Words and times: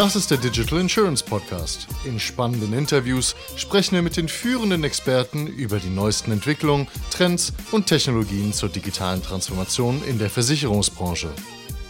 Das 0.00 0.16
ist 0.16 0.30
der 0.30 0.38
Digital 0.38 0.80
Insurance 0.80 1.22
Podcast. 1.22 1.86
In 2.06 2.18
spannenden 2.18 2.72
Interviews 2.72 3.36
sprechen 3.56 3.96
wir 3.96 4.00
mit 4.00 4.16
den 4.16 4.28
führenden 4.28 4.82
Experten 4.82 5.46
über 5.46 5.78
die 5.78 5.90
neuesten 5.90 6.32
Entwicklungen, 6.32 6.88
Trends 7.10 7.52
und 7.70 7.86
Technologien 7.86 8.54
zur 8.54 8.70
digitalen 8.70 9.22
Transformation 9.22 10.02
in 10.08 10.18
der 10.18 10.30
Versicherungsbranche. 10.30 11.28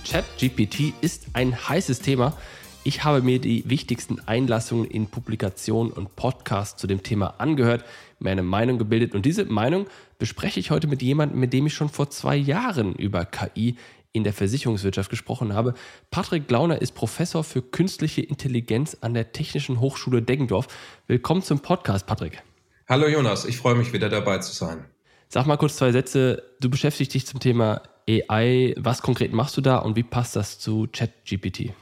ChatGPT 0.04 0.92
ist 1.00 1.26
ein 1.34 1.68
heißes 1.68 2.00
Thema. 2.00 2.36
Ich 2.82 3.04
habe 3.04 3.22
mir 3.22 3.38
die 3.38 3.62
wichtigsten 3.70 4.18
Einlassungen 4.26 4.86
in 4.86 5.06
Publikationen 5.06 5.92
und 5.92 6.16
Podcasts 6.16 6.80
zu 6.80 6.88
dem 6.88 7.04
Thema 7.04 7.34
angehört, 7.38 7.84
mir 8.18 8.30
eine 8.30 8.42
Meinung 8.42 8.78
gebildet 8.78 9.14
und 9.14 9.24
diese 9.24 9.44
Meinung 9.44 9.86
bespreche 10.18 10.58
ich 10.58 10.72
heute 10.72 10.88
mit 10.88 11.00
jemandem, 11.00 11.38
mit 11.38 11.52
dem 11.52 11.66
ich 11.66 11.74
schon 11.74 11.88
vor 11.88 12.10
zwei 12.10 12.34
Jahren 12.34 12.96
über 12.96 13.24
KI 13.24 13.76
in 14.12 14.24
der 14.24 14.32
Versicherungswirtschaft 14.32 15.10
gesprochen 15.10 15.54
habe. 15.54 15.74
Patrick 16.10 16.48
Glauner 16.48 16.82
ist 16.82 16.92
Professor 16.92 17.44
für 17.44 17.62
künstliche 17.62 18.22
Intelligenz 18.22 18.96
an 19.00 19.14
der 19.14 19.32
Technischen 19.32 19.80
Hochschule 19.80 20.22
Deggendorf. 20.22 20.66
Willkommen 21.06 21.42
zum 21.42 21.60
Podcast, 21.60 22.06
Patrick. 22.06 22.42
Hallo 22.88 23.06
Jonas, 23.06 23.44
ich 23.44 23.56
freue 23.56 23.76
mich 23.76 23.92
wieder 23.92 24.08
dabei 24.08 24.38
zu 24.38 24.52
sein. 24.52 24.84
Sag 25.28 25.46
mal 25.46 25.56
kurz 25.56 25.76
zwei 25.76 25.92
Sätze. 25.92 26.42
Du 26.60 26.68
beschäftigst 26.68 27.14
dich 27.14 27.24
zum 27.24 27.38
Thema 27.38 27.82
AI. 28.08 28.74
Was 28.76 29.02
konkret 29.02 29.32
machst 29.32 29.56
du 29.56 29.60
da 29.60 29.76
und 29.76 29.94
wie 29.94 30.02
passt 30.02 30.34
das 30.34 30.58
zu 30.58 30.88
ChatGPT? 30.90 31.72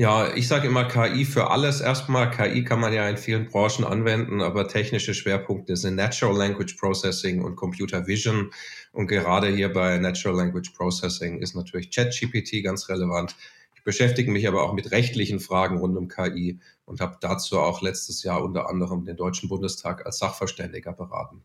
Ja, 0.00 0.32
ich 0.32 0.46
sage 0.46 0.68
immer 0.68 0.84
KI 0.84 1.24
für 1.24 1.50
alles. 1.50 1.80
Erstmal, 1.80 2.30
KI 2.30 2.62
kann 2.62 2.78
man 2.78 2.92
ja 2.92 3.08
in 3.08 3.16
vielen 3.16 3.48
Branchen 3.48 3.84
anwenden, 3.84 4.40
aber 4.40 4.68
technische 4.68 5.12
Schwerpunkte 5.12 5.76
sind 5.76 5.96
Natural 5.96 6.36
Language 6.36 6.74
Processing 6.74 7.42
und 7.42 7.56
Computer 7.56 8.06
Vision. 8.06 8.52
Und 8.92 9.08
gerade 9.08 9.48
hier 9.48 9.72
bei 9.72 9.98
Natural 9.98 10.36
Language 10.36 10.70
Processing 10.76 11.40
ist 11.40 11.56
natürlich 11.56 11.90
ChatGPT 11.90 12.62
ganz 12.62 12.88
relevant. 12.88 13.34
Ich 13.74 13.82
beschäftige 13.82 14.30
mich 14.30 14.46
aber 14.46 14.62
auch 14.62 14.72
mit 14.72 14.92
rechtlichen 14.92 15.40
Fragen 15.40 15.78
rund 15.78 15.96
um 15.96 16.06
KI 16.06 16.60
und 16.84 17.00
habe 17.00 17.16
dazu 17.20 17.58
auch 17.58 17.82
letztes 17.82 18.22
Jahr 18.22 18.44
unter 18.44 18.68
anderem 18.68 19.04
den 19.04 19.16
Deutschen 19.16 19.48
Bundestag 19.48 20.06
als 20.06 20.18
Sachverständiger 20.18 20.92
beraten. 20.92 21.42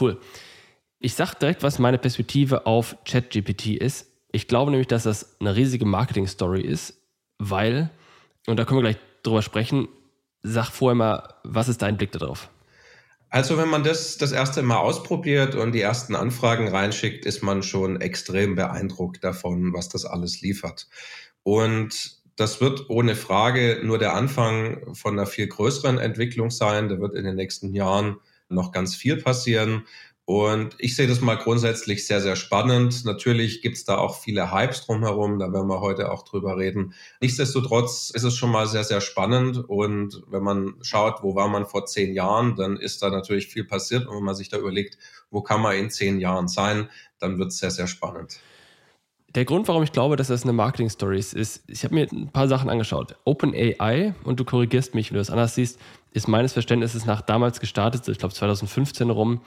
Cool. 0.00 0.18
Ich 0.98 1.12
sage 1.12 1.32
direkt, 1.38 1.62
was 1.62 1.78
meine 1.78 1.98
Perspektive 1.98 2.64
auf 2.64 2.96
ChatGPT 3.04 3.76
ist. 3.76 4.06
Ich 4.30 4.48
glaube 4.48 4.70
nämlich, 4.70 4.88
dass 4.88 5.02
das 5.02 5.38
eine 5.40 5.54
riesige 5.54 5.84
Marketing-Story 5.84 6.62
ist 6.62 7.01
weil, 7.50 7.90
und 8.46 8.58
da 8.58 8.64
können 8.64 8.78
wir 8.78 8.90
gleich 8.90 9.02
drüber 9.22 9.42
sprechen, 9.42 9.88
sag 10.42 10.70
vorher 10.70 10.94
mal, 10.94 11.34
was 11.44 11.68
ist 11.68 11.82
dein 11.82 11.96
Blick 11.96 12.12
darauf? 12.12 12.48
Also 13.30 13.56
wenn 13.56 13.68
man 13.68 13.82
das 13.82 14.18
das 14.18 14.32
erste 14.32 14.62
Mal 14.62 14.76
ausprobiert 14.76 15.54
und 15.54 15.72
die 15.72 15.80
ersten 15.80 16.14
Anfragen 16.14 16.68
reinschickt, 16.68 17.24
ist 17.24 17.42
man 17.42 17.62
schon 17.62 18.00
extrem 18.00 18.54
beeindruckt 18.56 19.24
davon, 19.24 19.72
was 19.72 19.88
das 19.88 20.04
alles 20.04 20.42
liefert. 20.42 20.86
Und 21.42 22.20
das 22.36 22.60
wird 22.60 22.90
ohne 22.90 23.16
Frage 23.16 23.80
nur 23.82 23.98
der 23.98 24.14
Anfang 24.14 24.94
von 24.94 25.18
einer 25.18 25.26
viel 25.26 25.46
größeren 25.46 25.98
Entwicklung 25.98 26.50
sein. 26.50 26.88
Da 26.88 27.00
wird 27.00 27.14
in 27.14 27.24
den 27.24 27.36
nächsten 27.36 27.74
Jahren 27.74 28.16
noch 28.48 28.70
ganz 28.70 28.94
viel 28.94 29.16
passieren. 29.16 29.86
Und 30.24 30.76
ich 30.78 30.94
sehe 30.94 31.08
das 31.08 31.20
mal 31.20 31.34
grundsätzlich 31.34 32.06
sehr, 32.06 32.20
sehr 32.20 32.36
spannend. 32.36 33.04
Natürlich 33.04 33.60
gibt 33.60 33.76
es 33.76 33.84
da 33.84 33.98
auch 33.98 34.20
viele 34.20 34.52
Hypes 34.52 34.86
drumherum, 34.86 35.40
da 35.40 35.52
werden 35.52 35.66
wir 35.66 35.80
heute 35.80 36.12
auch 36.12 36.22
drüber 36.22 36.56
reden. 36.56 36.94
Nichtsdestotrotz 37.20 38.10
ist 38.10 38.22
es 38.22 38.36
schon 38.36 38.50
mal 38.50 38.68
sehr, 38.68 38.84
sehr 38.84 39.00
spannend. 39.00 39.68
Und 39.68 40.22
wenn 40.28 40.44
man 40.44 40.74
schaut, 40.82 41.22
wo 41.22 41.34
war 41.34 41.48
man 41.48 41.66
vor 41.66 41.86
zehn 41.86 42.14
Jahren, 42.14 42.54
dann 42.54 42.76
ist 42.76 43.02
da 43.02 43.10
natürlich 43.10 43.48
viel 43.48 43.64
passiert. 43.64 44.06
Und 44.06 44.16
wenn 44.16 44.24
man 44.24 44.36
sich 44.36 44.48
da 44.48 44.58
überlegt, 44.58 44.96
wo 45.30 45.42
kann 45.42 45.60
man 45.60 45.76
in 45.76 45.90
zehn 45.90 46.20
Jahren 46.20 46.46
sein, 46.46 46.88
dann 47.18 47.38
wird 47.38 47.48
es 47.48 47.58
sehr, 47.58 47.72
sehr 47.72 47.88
spannend. 47.88 48.38
Der 49.34 49.46
Grund, 49.46 49.66
warum 49.66 49.82
ich 49.82 49.92
glaube, 49.92 50.16
dass 50.16 50.28
das 50.28 50.42
eine 50.42 50.52
Marketing-Story 50.52 51.18
ist, 51.18 51.32
ist, 51.32 51.64
ich 51.66 51.84
habe 51.84 51.94
mir 51.94 52.06
ein 52.12 52.30
paar 52.30 52.48
Sachen 52.48 52.68
angeschaut. 52.68 53.16
OpenAI, 53.24 54.14
und 54.24 54.38
du 54.38 54.44
korrigierst 54.44 54.94
mich, 54.94 55.10
wenn 55.10 55.14
du 55.14 55.20
das 55.20 55.30
anders 55.30 55.54
siehst, 55.54 55.80
ist 56.12 56.28
meines 56.28 56.52
Verständnisses 56.52 57.06
nach 57.06 57.22
damals 57.22 57.58
gestartet, 57.58 58.06
ich 58.08 58.18
glaube 58.18 58.34
2015 58.34 59.08
rum, 59.08 59.40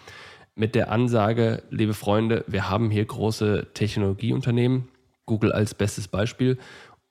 mit 0.56 0.74
der 0.74 0.92
Ansage, 0.92 1.64
liebe 1.70 1.94
Freunde, 1.94 2.44
wir 2.48 2.70
haben 2.70 2.90
hier 2.90 3.06
große 3.06 3.68
Technologieunternehmen, 3.74 4.88
Google 5.26 5.52
als 5.52 5.74
bestes 5.74 6.08
Beispiel, 6.08 6.58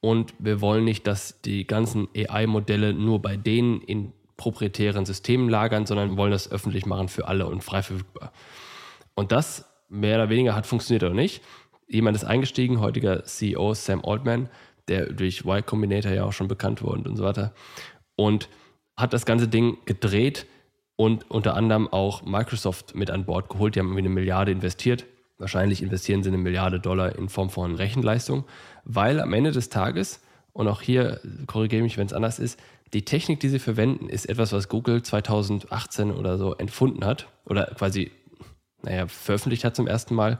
und 0.00 0.34
wir 0.38 0.60
wollen 0.60 0.84
nicht, 0.84 1.06
dass 1.06 1.40
die 1.40 1.66
ganzen 1.66 2.08
AI-Modelle 2.14 2.92
nur 2.92 3.22
bei 3.22 3.36
denen 3.36 3.80
in 3.80 4.12
proprietären 4.36 5.06
Systemen 5.06 5.48
lagern, 5.48 5.86
sondern 5.86 6.16
wollen 6.16 6.32
das 6.32 6.50
öffentlich 6.50 6.84
machen 6.84 7.08
für 7.08 7.28
alle 7.28 7.46
und 7.46 7.64
frei 7.64 7.82
verfügbar. 7.82 8.32
Und 9.14 9.32
das 9.32 9.64
mehr 9.88 10.16
oder 10.16 10.28
weniger 10.28 10.54
hat 10.54 10.66
funktioniert 10.66 11.04
oder 11.04 11.14
nicht. 11.14 11.42
Jemand 11.88 12.16
ist 12.16 12.24
eingestiegen, 12.24 12.80
heutiger 12.80 13.24
CEO 13.24 13.72
Sam 13.74 14.04
Altman, 14.04 14.50
der 14.88 15.12
durch 15.12 15.44
Y 15.44 15.64
Combinator 15.64 16.12
ja 16.12 16.24
auch 16.24 16.32
schon 16.32 16.48
bekannt 16.48 16.82
wurde 16.82 17.08
und 17.08 17.16
so 17.16 17.24
weiter, 17.24 17.54
und 18.16 18.48
hat 18.96 19.12
das 19.12 19.24
ganze 19.24 19.48
Ding 19.48 19.78
gedreht 19.86 20.46
und 20.96 21.30
unter 21.30 21.54
anderem 21.54 21.88
auch 21.88 22.22
Microsoft 22.24 22.94
mit 22.94 23.10
an 23.10 23.24
Bord 23.24 23.48
geholt. 23.48 23.74
Die 23.74 23.80
haben 23.80 23.88
irgendwie 23.88 24.06
eine 24.06 24.14
Milliarde 24.14 24.52
investiert. 24.52 25.06
Wahrscheinlich 25.38 25.82
investieren 25.82 26.22
sie 26.22 26.28
eine 26.28 26.38
Milliarde 26.38 26.78
Dollar 26.78 27.16
in 27.16 27.28
Form 27.28 27.50
von 27.50 27.74
Rechenleistung, 27.74 28.44
weil 28.84 29.20
am 29.20 29.32
Ende 29.32 29.50
des 29.50 29.68
Tages, 29.68 30.20
und 30.52 30.68
auch 30.68 30.80
hier 30.80 31.20
korrigiere 31.46 31.82
mich, 31.82 31.98
wenn 31.98 32.06
es 32.06 32.12
anders 32.12 32.38
ist, 32.38 32.60
die 32.92 33.04
Technik, 33.04 33.40
die 33.40 33.48
sie 33.48 33.58
verwenden, 33.58 34.08
ist 34.08 34.26
etwas, 34.26 34.52
was 34.52 34.68
Google 34.68 35.02
2018 35.02 36.12
oder 36.12 36.38
so 36.38 36.54
entfunden 36.54 37.04
hat 37.04 37.26
oder 37.44 37.66
quasi, 37.76 38.12
naja, 38.82 39.08
veröffentlicht 39.08 39.64
hat 39.64 39.74
zum 39.74 39.88
ersten 39.88 40.14
Mal. 40.14 40.38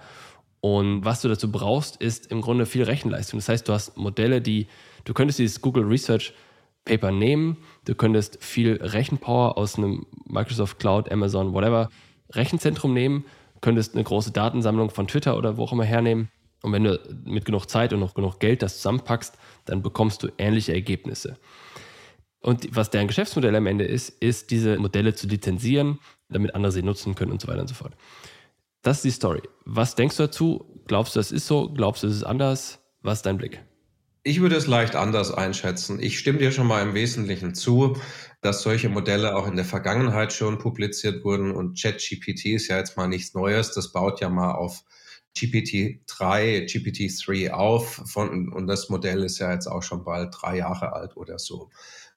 Und 0.60 1.04
was 1.04 1.20
du 1.20 1.28
dazu 1.28 1.50
brauchst, 1.50 1.96
ist 1.96 2.30
im 2.30 2.40
Grunde 2.40 2.64
viel 2.64 2.84
Rechenleistung. 2.84 3.38
Das 3.38 3.48
heißt, 3.48 3.68
du 3.68 3.72
hast 3.72 3.96
Modelle, 3.96 4.40
die, 4.40 4.68
du 5.04 5.12
könntest 5.12 5.40
dieses 5.40 5.60
Google 5.60 5.84
Research 5.84 6.32
Paper 6.84 7.10
nehmen. 7.10 7.56
Du 7.84 7.94
könntest 7.94 8.42
viel 8.42 8.74
Rechenpower 8.80 9.56
aus 9.56 9.76
einem 9.76 10.06
Microsoft 10.26 10.78
Cloud, 10.78 11.10
Amazon, 11.10 11.52
whatever 11.52 11.88
Rechenzentrum 12.30 12.92
nehmen, 12.92 13.24
könntest 13.60 13.94
eine 13.94 14.04
große 14.04 14.30
Datensammlung 14.32 14.90
von 14.90 15.06
Twitter 15.06 15.36
oder 15.36 15.56
wo 15.56 15.64
auch 15.64 15.72
immer 15.72 15.84
hernehmen. 15.84 16.28
Und 16.62 16.72
wenn 16.72 16.84
du 16.84 16.98
mit 17.24 17.44
genug 17.44 17.68
Zeit 17.68 17.92
und 17.92 18.00
noch 18.00 18.14
genug 18.14 18.40
Geld 18.40 18.62
das 18.62 18.76
zusammenpackst, 18.76 19.36
dann 19.66 19.82
bekommst 19.82 20.22
du 20.22 20.28
ähnliche 20.38 20.72
Ergebnisse. 20.72 21.36
Und 22.40 22.74
was 22.76 22.90
deren 22.90 23.06
Geschäftsmodell 23.06 23.56
am 23.56 23.66
Ende 23.66 23.84
ist, 23.84 24.10
ist, 24.22 24.50
diese 24.50 24.78
Modelle 24.78 25.14
zu 25.14 25.26
lizenzieren, 25.26 25.98
damit 26.28 26.54
andere 26.54 26.72
sie 26.72 26.82
nutzen 26.82 27.14
können 27.14 27.32
und 27.32 27.40
so 27.40 27.48
weiter 27.48 27.60
und 27.60 27.68
so 27.68 27.74
fort. 27.74 27.94
Das 28.82 28.98
ist 28.98 29.04
die 29.04 29.10
Story. 29.10 29.42
Was 29.64 29.94
denkst 29.94 30.16
du 30.18 30.24
dazu? 30.24 30.82
Glaubst 30.86 31.16
du, 31.16 31.20
das 31.20 31.32
ist 31.32 31.46
so? 31.46 31.70
Glaubst 31.70 32.02
du, 32.02 32.06
es 32.06 32.16
ist 32.16 32.24
anders? 32.24 32.80
Was 33.00 33.18
ist 33.18 33.26
dein 33.26 33.38
Blick? 33.38 33.62
Ich 34.26 34.40
würde 34.40 34.56
es 34.56 34.66
leicht 34.66 34.96
anders 34.96 35.30
einschätzen. 35.30 36.00
Ich 36.00 36.18
stimme 36.18 36.38
dir 36.38 36.50
schon 36.50 36.66
mal 36.66 36.80
im 36.80 36.94
Wesentlichen 36.94 37.54
zu, 37.54 37.98
dass 38.40 38.62
solche 38.62 38.88
Modelle 38.88 39.36
auch 39.36 39.46
in 39.46 39.54
der 39.54 39.66
Vergangenheit 39.66 40.32
schon 40.32 40.56
publiziert 40.56 41.24
wurden 41.24 41.50
und 41.50 41.78
ChatGPT 41.78 42.46
ist 42.46 42.68
ja 42.68 42.78
jetzt 42.78 42.96
mal 42.96 43.06
nichts 43.06 43.34
Neues. 43.34 43.72
Das 43.72 43.92
baut 43.92 44.22
ja 44.22 44.30
mal 44.30 44.52
auf 44.52 44.82
GPT-3, 45.36 46.64
GPT-3 46.64 47.50
auf 47.50 48.00
von, 48.06 48.50
und 48.50 48.66
das 48.66 48.88
Modell 48.88 49.24
ist 49.24 49.40
ja 49.40 49.52
jetzt 49.52 49.66
auch 49.66 49.82
schon 49.82 50.04
bald 50.04 50.34
drei 50.40 50.56
Jahre 50.56 50.94
alt 50.94 51.18
oder 51.18 51.38
so. 51.38 51.68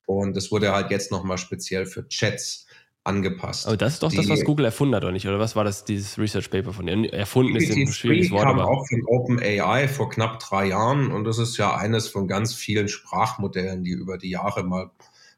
Und 0.06 0.38
es 0.38 0.50
wurde 0.50 0.72
halt 0.72 0.92
jetzt 0.92 1.12
nochmal 1.12 1.38
speziell 1.38 1.86
für 1.86 2.08
Chats 2.08 2.67
angepasst. 3.08 3.66
Aber 3.68 3.78
das 3.78 3.94
ist 3.94 4.04
doch 4.04 4.12
die, 4.12 4.18
das, 4.18 4.30
was 4.30 4.44
Google 4.44 4.66
erfunden 4.66 4.96
hat, 4.96 5.04
oder 5.04 5.12
nicht? 5.12 5.28
Oder 5.28 5.40
was 5.40 5.56
war 5.56 5.64
das, 5.64 5.86
dieses 5.86 6.18
Research 6.18 6.50
Paper 6.50 6.74
von 6.74 6.86
denen? 6.86 7.06
Erfunden 7.06 7.56
ist 7.56 7.72
ein 7.72 7.88
schwieriges 7.88 8.32
Wort. 8.32 8.44
kam 8.44 8.60
aber 8.60 8.70
auch 8.70 8.86
von 8.88 9.02
OpenAI 9.08 9.88
vor 9.88 10.10
knapp 10.10 10.40
drei 10.40 10.68
Jahren 10.68 11.12
und 11.12 11.24
das 11.24 11.38
ist 11.38 11.58
ja 11.58 11.76
eines 11.76 12.08
von 12.08 12.28
ganz 12.28 12.54
vielen 12.54 12.88
Sprachmodellen, 12.88 13.84
die 13.84 13.92
über 13.92 14.18
die 14.18 14.30
Jahre 14.30 14.64
mal 14.64 14.92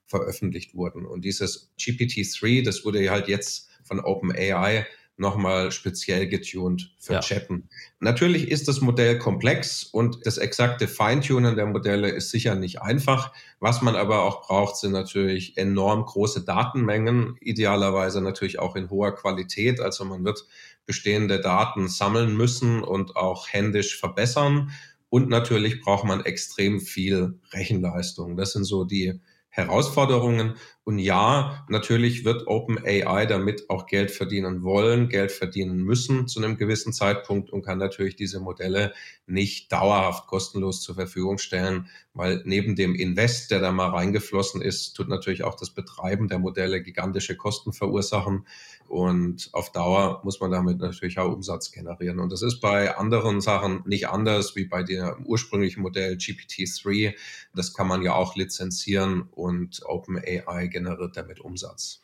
veröffentlicht 0.06 0.74
wurden. 0.74 1.06
Und 1.06 1.24
dieses 1.24 1.72
GPT-3, 1.80 2.66
das 2.66 2.84
wurde 2.84 3.09
halt 3.09 3.28
jetzt 3.28 3.69
von 3.84 4.00
OpenAI 4.00 4.86
nochmal 5.19 5.72
speziell 5.72 6.28
getuned 6.28 6.94
für 6.97 7.13
ja. 7.13 7.19
Chatten. 7.19 7.69
Natürlich 8.00 8.50
ist 8.50 8.68
das 8.68 8.81
Modell 8.81 9.19
komplex 9.19 9.83
und 9.83 10.25
das 10.25 10.38
exakte 10.38 10.88
Feintunen 10.88 11.56
der 11.56 11.66
Modelle 11.66 12.10
ist 12.10 12.31
sicher 12.31 12.56
nicht 12.56 12.81
einfach. 12.81 13.33
Was 13.60 13.81
man 13.81 13.95
aber 13.95 14.24
auch 14.24 14.48
braucht, 14.48 14.77
sind 14.77 14.94
natürlich 14.94 15.57
enorm 15.57 16.06
große 16.06 16.45
Datenmengen, 16.45 17.36
idealerweise 17.42 18.21
natürlich 18.21 18.60
auch 18.60 18.75
in 18.75 18.89
hoher 18.89 19.13
Qualität. 19.13 19.81
Also 19.81 20.06
man 20.06 20.24
wird 20.24 20.45
bestehende 20.86 21.42
Daten 21.42 21.89
sammeln 21.89 22.36
müssen 22.36 22.81
und 22.81 23.15
auch 23.15 23.48
händisch 23.50 24.00
verbessern. 24.00 24.72
Und 25.10 25.27
natürlich 25.27 25.81
braucht 25.81 26.06
man 26.06 26.24
extrem 26.24 26.80
viel 26.80 27.39
Rechenleistung. 27.51 28.38
Das 28.38 28.54
sind 28.54 28.63
so 28.63 28.86
die 28.86 29.19
Herausforderungen. 29.59 30.56
Und 30.83 30.97
ja, 30.97 31.65
natürlich 31.69 32.25
wird 32.25 32.47
OpenAI 32.47 33.25
damit 33.27 33.69
auch 33.69 33.85
Geld 33.85 34.09
verdienen 34.11 34.63
wollen, 34.63 35.09
Geld 35.09 35.31
verdienen 35.31 35.83
müssen 35.83 36.27
zu 36.27 36.39
einem 36.41 36.57
gewissen 36.57 36.94
Zeitpunkt 36.94 37.51
und 37.51 37.63
kann 37.63 37.77
natürlich 37.77 38.15
diese 38.15 38.39
Modelle 38.39 38.94
nicht 39.27 39.71
dauerhaft 39.71 40.25
kostenlos 40.27 40.81
zur 40.81 40.95
Verfügung 40.95 41.38
stellen, 41.38 41.89
weil 42.13 42.41
neben 42.45 42.75
dem 42.75 42.95
Invest, 42.95 43.51
der 43.51 43.59
da 43.59 43.71
mal 43.71 43.89
reingeflossen 43.89 44.61
ist, 44.61 44.94
tut 44.94 45.09
natürlich 45.09 45.44
auch 45.44 45.56
das 45.56 45.69
Betreiben 45.69 46.27
der 46.27 46.39
Modelle 46.39 46.81
gigantische 46.81 47.38
Kosten 47.38 47.71
verursachen. 47.71 48.47
Und 48.89 49.50
auf 49.53 49.71
Dauer 49.71 50.19
muss 50.24 50.39
man 50.39 50.50
damit 50.50 50.80
natürlich 50.80 51.19
auch 51.19 51.31
Umsatz 51.31 51.71
generieren. 51.71 52.19
Und 52.19 52.31
das 52.31 52.41
ist 52.41 52.59
bei 52.59 52.97
anderen 52.97 53.39
Sachen 53.39 53.83
nicht 53.86 54.09
anders 54.09 54.56
wie 54.56 54.65
bei 54.65 54.81
dem 54.81 55.25
ursprünglichen 55.25 55.81
Modell 55.81 56.15
GPT-3. 56.15 57.13
Das 57.53 57.75
kann 57.75 57.88
man 57.88 58.01
ja 58.01 58.15
auch 58.15 58.36
lizenzieren 58.36 59.30
und 59.31 59.81
OpenAI 59.86 60.68
generiert 60.68 61.15
damit 61.15 61.39
Umsatz. 61.39 62.01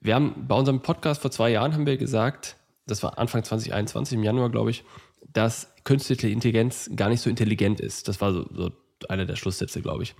Wir 0.00 0.14
haben 0.14 0.46
bei 0.46 0.54
unserem 0.54 0.82
Podcast 0.82 1.22
vor 1.22 1.30
zwei 1.30 1.50
Jahren 1.50 1.72
haben 1.72 1.86
wir 1.86 1.96
gesagt, 1.96 2.56
das 2.86 3.02
war 3.02 3.18
Anfang 3.18 3.42
2021, 3.42 4.18
im 4.18 4.22
Januar, 4.22 4.50
glaube 4.50 4.70
ich, 4.70 4.84
dass 5.32 5.72
künstliche 5.84 6.28
Intelligenz 6.28 6.90
gar 6.94 7.08
nicht 7.08 7.22
so 7.22 7.30
intelligent 7.30 7.80
ist. 7.80 8.06
Das 8.06 8.20
war 8.20 8.34
so, 8.34 8.46
so 8.52 8.70
einer 9.08 9.24
der 9.24 9.36
Schlusssätze, 9.36 9.80
glaube 9.80 10.02
ich. 10.02 10.14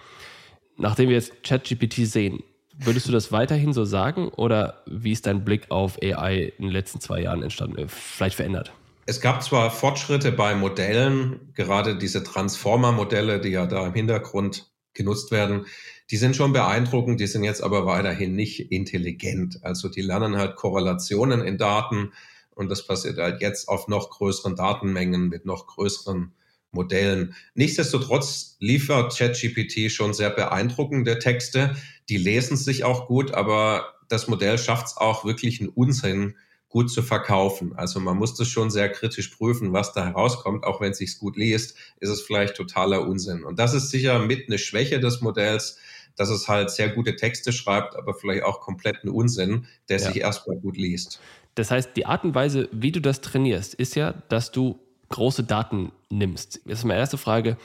Nachdem 0.79 1.11
wir 1.11 1.17
jetzt 1.17 1.43
ChatGPT 1.43 2.07
sehen, 2.07 2.43
Würdest 2.79 3.09
du 3.09 3.13
das 3.13 3.33
weiterhin 3.33 3.73
so 3.73 3.85
sagen 3.85 4.29
oder 4.29 4.83
wie 4.87 5.13
ist 5.13 5.27
dein 5.27 5.45
Blick 5.45 5.71
auf 5.71 5.99
AI 6.03 6.53
in 6.59 6.65
den 6.65 6.73
letzten 6.73 7.01
zwei 7.01 7.23
Jahren 7.23 7.43
entstanden, 7.43 7.79
äh, 7.79 7.89
vielleicht 7.89 8.37
verändert? 8.37 8.73
Es 9.07 9.21
gab 9.21 9.43
zwar 9.43 9.71
Fortschritte 9.71 10.33
bei 10.33 10.55
Modellen, 10.55 11.53
gerade 11.55 11.97
diese 11.97 12.25
Transformer-Modelle, 12.25 13.41
die 13.41 13.51
ja 13.51 13.67
da 13.67 13.87
im 13.87 13.95
Hintergrund 13.95 14.69
genutzt 14.95 15.31
werden, 15.31 15.67
die 16.11 16.17
sind 16.17 16.37
schon 16.37 16.53
beeindruckend, 16.53 17.21
die 17.21 17.27
sind 17.27 17.45
jetzt 17.45 17.63
aber 17.63 17.87
weiterhin 17.87 18.35
nicht 18.35 18.73
intelligent. 18.73 19.63
Also 19.63 19.89
die 19.89 20.03
lernen 20.03 20.37
halt 20.37 20.57
Korrelationen 20.57 21.41
in 21.43 21.59
Daten 21.59 22.13
und 22.55 22.69
das 22.69 22.87
passiert 22.87 23.19
halt 23.19 23.41
jetzt 23.41 23.69
auf 23.69 23.89
noch 23.89 24.11
größeren 24.11 24.57
Datenmengen 24.57 25.29
mit 25.29 25.45
noch 25.45 25.67
größeren 25.67 26.33
Modellen. 26.77 27.35
Nichtsdestotrotz 27.55 28.57
liefert 28.61 29.17
ChatGPT 29.17 29.91
schon 29.91 30.15
sehr 30.15 30.31
beeindruckende 30.31 31.19
Texte. 31.19 31.75
Die 32.09 32.19
lesen 32.19 32.57
sich 32.57 32.85
auch 32.85 33.09
gut, 33.09 33.35
aber 33.35 33.95
das 34.09 34.29
Modell 34.29 34.59
schafft 34.59 34.87
es 34.87 34.97
auch 34.97 35.25
wirklich 35.25 35.61
einen 35.61 35.71
Unsinn 35.71 36.37
gut 36.69 36.91
zu 36.91 37.03
verkaufen. 37.03 37.73
Also 37.75 38.01
man 38.01 38.17
muss 38.17 38.35
das 38.35 38.49
schon 38.49 38.71
sehr 38.71 38.91
kritisch 38.91 39.29
prüfen, 39.29 39.73
was 39.73 39.93
da 39.93 40.05
herauskommt. 40.05 40.65
Auch 40.65 40.81
wenn 40.81 40.93
es 40.93 40.99
sich 40.99 41.19
gut 41.19 41.37
liest, 41.37 41.77
ist 42.01 42.11
es 42.11 42.21
vielleicht 42.23 42.55
totaler 42.55 43.09
Unsinn. 43.09 43.45
Und 43.45 43.59
das 43.59 43.75
ist 43.75 43.91
sicher 43.91 44.19
mit 44.19 44.49
eine 44.49 44.59
Schwäche 44.59 45.01
des 45.01 45.21
Modells, 45.21 45.79
dass 46.17 46.29
es 46.29 46.49
halt 46.49 46.71
sehr 46.71 46.91
gute 46.91 47.17
Texte 47.17 47.53
schreibt, 47.53 47.97
aber 47.97 48.15
vielleicht 48.15 48.45
auch 48.45 48.61
kompletten 48.61 49.11
Unsinn, 49.11 49.67
der 49.89 49.99
ja. 49.99 50.07
sich 50.07 50.21
erstmal 50.21 50.57
gut 50.57 50.77
liest. 50.77 51.21
Das 51.55 51.71
heißt, 51.71 51.91
die 51.97 52.05
Art 52.05 52.25
und 52.25 52.35
Weise, 52.35 52.69
wie 52.73 52.93
du 52.93 53.01
das 53.01 53.21
trainierst, 53.23 53.75
ist 53.75 53.97
ja, 53.97 54.13
dass 54.29 54.51
du 54.53 54.79
große 55.09 55.45
Daten 55.45 55.93
nimmst. 56.11 56.61
Jetzt 56.65 56.79
ist 56.79 56.85
meine 56.85 57.01
erste 57.01 57.19
Frage, 57.19 57.57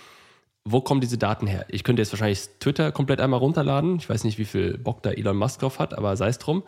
wo 0.63 0.81
kommen 0.81 1.01
diese 1.01 1.17
Daten 1.17 1.47
her? 1.47 1.65
Ich 1.69 1.83
könnte 1.83 2.01
jetzt 2.01 2.11
wahrscheinlich 2.11 2.41
Twitter 2.59 2.91
komplett 2.91 3.19
einmal 3.19 3.39
runterladen. 3.39 3.97
Ich 3.97 4.09
weiß 4.09 4.23
nicht, 4.23 4.37
wie 4.37 4.45
viel 4.45 4.77
Bock 4.77 5.01
da 5.01 5.11
Elon 5.11 5.37
Musk 5.37 5.59
drauf 5.59 5.79
hat, 5.79 5.97
aber 5.97 6.15
sei 6.15 6.27
es 6.27 6.37
drum. 6.37 6.63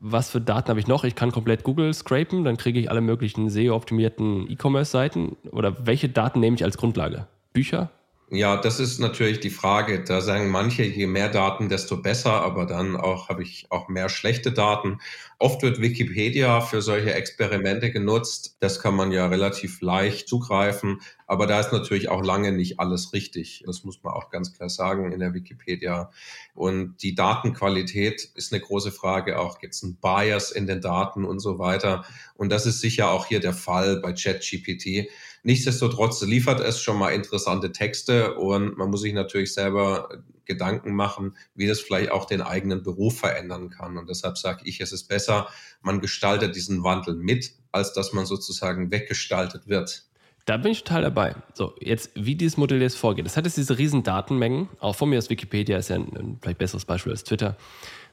Was 0.00 0.30
für 0.30 0.40
Daten 0.40 0.68
habe 0.68 0.80
ich 0.80 0.86
noch? 0.86 1.04
Ich 1.04 1.14
kann 1.14 1.32
komplett 1.32 1.64
Google 1.64 1.92
scrapen, 1.92 2.44
dann 2.44 2.56
kriege 2.56 2.78
ich 2.78 2.90
alle 2.90 3.00
möglichen 3.00 3.50
SEO-optimierten 3.50 4.48
E-Commerce-Seiten. 4.50 5.36
Oder 5.50 5.86
welche 5.86 6.08
Daten 6.08 6.40
nehme 6.40 6.56
ich 6.56 6.64
als 6.64 6.76
Grundlage? 6.76 7.26
Bücher? 7.52 7.90
Ja, 8.30 8.58
das 8.58 8.78
ist 8.78 9.00
natürlich 9.00 9.40
die 9.40 9.50
Frage. 9.50 10.04
Da 10.04 10.20
sagen 10.20 10.50
manche, 10.50 10.84
je 10.84 11.06
mehr 11.06 11.30
Daten, 11.30 11.68
desto 11.68 11.96
besser, 11.96 12.42
aber 12.42 12.66
dann 12.66 12.94
auch 12.96 13.30
habe 13.30 13.42
ich 13.42 13.66
auch 13.70 13.88
mehr 13.88 14.10
schlechte 14.10 14.52
Daten. 14.52 15.00
Oft 15.40 15.62
wird 15.62 15.80
Wikipedia 15.80 16.60
für 16.60 16.82
solche 16.82 17.14
Experimente 17.14 17.92
genutzt. 17.92 18.56
Das 18.58 18.80
kann 18.80 18.96
man 18.96 19.12
ja 19.12 19.28
relativ 19.28 19.80
leicht 19.80 20.26
zugreifen, 20.26 21.00
aber 21.28 21.46
da 21.46 21.60
ist 21.60 21.70
natürlich 21.72 22.08
auch 22.08 22.24
lange 22.24 22.50
nicht 22.50 22.80
alles 22.80 23.12
richtig. 23.12 23.62
Das 23.64 23.84
muss 23.84 24.02
man 24.02 24.14
auch 24.14 24.30
ganz 24.30 24.52
klar 24.52 24.68
sagen 24.68 25.12
in 25.12 25.20
der 25.20 25.34
Wikipedia. 25.34 26.10
Und 26.54 26.96
die 27.04 27.14
Datenqualität 27.14 28.28
ist 28.34 28.52
eine 28.52 28.60
große 28.60 28.90
Frage. 28.90 29.38
Auch 29.38 29.60
gibt 29.60 29.74
es 29.74 29.84
einen 29.84 29.94
Bias 29.94 30.50
in 30.50 30.66
den 30.66 30.80
Daten 30.80 31.24
und 31.24 31.38
so 31.38 31.60
weiter. 31.60 32.04
Und 32.34 32.50
das 32.50 32.66
ist 32.66 32.80
sicher 32.80 33.12
auch 33.12 33.26
hier 33.26 33.38
der 33.38 33.52
Fall 33.52 34.00
bei 34.00 34.12
ChatGPT. 34.12 35.08
Nichtsdestotrotz 35.44 36.20
liefert 36.22 36.58
es 36.58 36.80
schon 36.80 36.98
mal 36.98 37.10
interessante 37.10 37.70
Texte 37.70 38.34
und 38.34 38.76
man 38.76 38.90
muss 38.90 39.02
sich 39.02 39.12
natürlich 39.12 39.54
selber 39.54 40.08
Gedanken 40.48 40.94
machen, 40.94 41.36
wie 41.54 41.68
das 41.68 41.80
vielleicht 41.80 42.10
auch 42.10 42.24
den 42.24 42.40
eigenen 42.40 42.82
Beruf 42.82 43.20
verändern 43.20 43.70
kann. 43.70 43.96
Und 43.96 44.08
deshalb 44.08 44.36
sage 44.36 44.62
ich, 44.64 44.80
es 44.80 44.90
ist 44.90 45.04
besser, 45.04 45.48
man 45.80 46.00
gestaltet 46.00 46.56
diesen 46.56 46.82
Wandel 46.82 47.14
mit, 47.14 47.52
als 47.70 47.92
dass 47.92 48.12
man 48.12 48.26
sozusagen 48.26 48.90
weggestaltet 48.90 49.68
wird. 49.68 50.08
Da 50.48 50.56
bin 50.56 50.72
ich 50.72 50.82
total 50.82 51.02
dabei. 51.02 51.34
So, 51.52 51.74
jetzt, 51.78 52.10
wie 52.14 52.34
dieses 52.34 52.56
Modell 52.56 52.80
jetzt 52.80 52.96
vorgeht. 52.96 53.26
Das 53.26 53.36
hat 53.36 53.44
jetzt 53.44 53.58
diese 53.58 53.76
riesen 53.76 54.02
Datenmengen. 54.02 54.70
Auch 54.80 54.96
von 54.96 55.10
mir 55.10 55.18
aus 55.18 55.28
Wikipedia 55.28 55.76
ist 55.76 55.90
ja 55.90 55.96
ein, 55.96 56.08
ein 56.16 56.38
vielleicht 56.40 56.58
besseres 56.58 56.86
Beispiel 56.86 57.12
als 57.12 57.22
Twitter, 57.22 57.58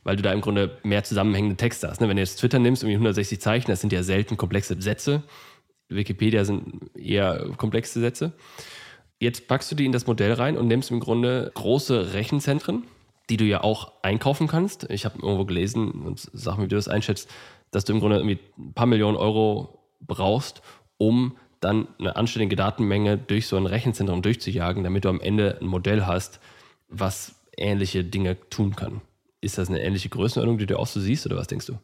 weil 0.03 0.17
du 0.17 0.21
da 0.21 0.33
im 0.33 0.41
Grunde 0.41 0.77
mehr 0.83 1.05
zusammenhängende 1.05 1.55
Texte 1.55 1.87
hast. 1.87 2.01
Ne? 2.01 2.09
Wenn 2.09 2.17
du 2.17 2.21
jetzt 2.21 2.41
Twitter 2.41 2.59
nimmst, 2.59 2.83
irgendwie 2.83 2.95
160 2.95 3.39
Zeichen, 3.39 3.71
das 3.71 3.79
sind 3.79 3.93
ja 3.93 4.03
selten 4.03 4.35
komplexe 4.35 4.75
Sätze. 4.81 5.23
Wikipedia 5.87 6.43
sind 6.43 6.91
eher 6.97 7.51
komplexe 7.55 8.01
Sätze. 8.01 8.33
Jetzt 9.19 9.47
packst 9.47 9.71
du 9.71 9.75
die 9.75 9.85
in 9.85 9.91
das 9.91 10.07
Modell 10.07 10.33
rein 10.33 10.57
und 10.57 10.67
nimmst 10.67 10.91
im 10.91 10.99
Grunde 10.99 11.51
große 11.53 12.13
Rechenzentren, 12.13 12.83
die 13.29 13.37
du 13.37 13.45
ja 13.45 13.63
auch 13.63 13.93
einkaufen 14.03 14.47
kannst. 14.47 14.89
Ich 14.89 15.05
habe 15.05 15.19
irgendwo 15.21 15.45
gelesen 15.45 15.91
und 15.91 16.29
sag 16.33 16.57
mir, 16.57 16.65
wie 16.65 16.69
du 16.69 16.75
das 16.75 16.87
einschätzt, 16.87 17.29
dass 17.71 17.85
du 17.85 17.93
im 17.93 17.99
Grunde 17.99 18.17
irgendwie 18.17 18.39
ein 18.57 18.73
paar 18.73 18.85
Millionen 18.87 19.17
Euro 19.17 19.79
brauchst, 20.01 20.61
um 20.97 21.37
dann 21.61 21.87
eine 21.97 22.15
anständige 22.15 22.55
Datenmenge 22.55 23.17
durch 23.17 23.47
so 23.47 23.57
ein 23.57 23.65
Rechenzentrum 23.65 24.21
durchzujagen, 24.21 24.83
damit 24.83 25.05
du 25.05 25.09
am 25.09 25.21
Ende 25.21 25.57
ein 25.59 25.67
Modell 25.67 26.05
hast, 26.05 26.39
was 26.89 27.35
ähnliche 27.57 28.03
Dinge 28.03 28.37
tun 28.49 28.75
kann. 28.75 29.01
Ist 29.41 29.57
das 29.57 29.69
eine 29.69 29.81
ähnliche 29.81 30.09
Größenordnung, 30.09 30.57
die 30.57 30.65
du 30.65 30.77
auch 30.77 30.87
so 30.87 30.99
siehst, 30.99 31.25
oder 31.25 31.37
was 31.37 31.47
denkst 31.47 31.67
du? 31.67 31.79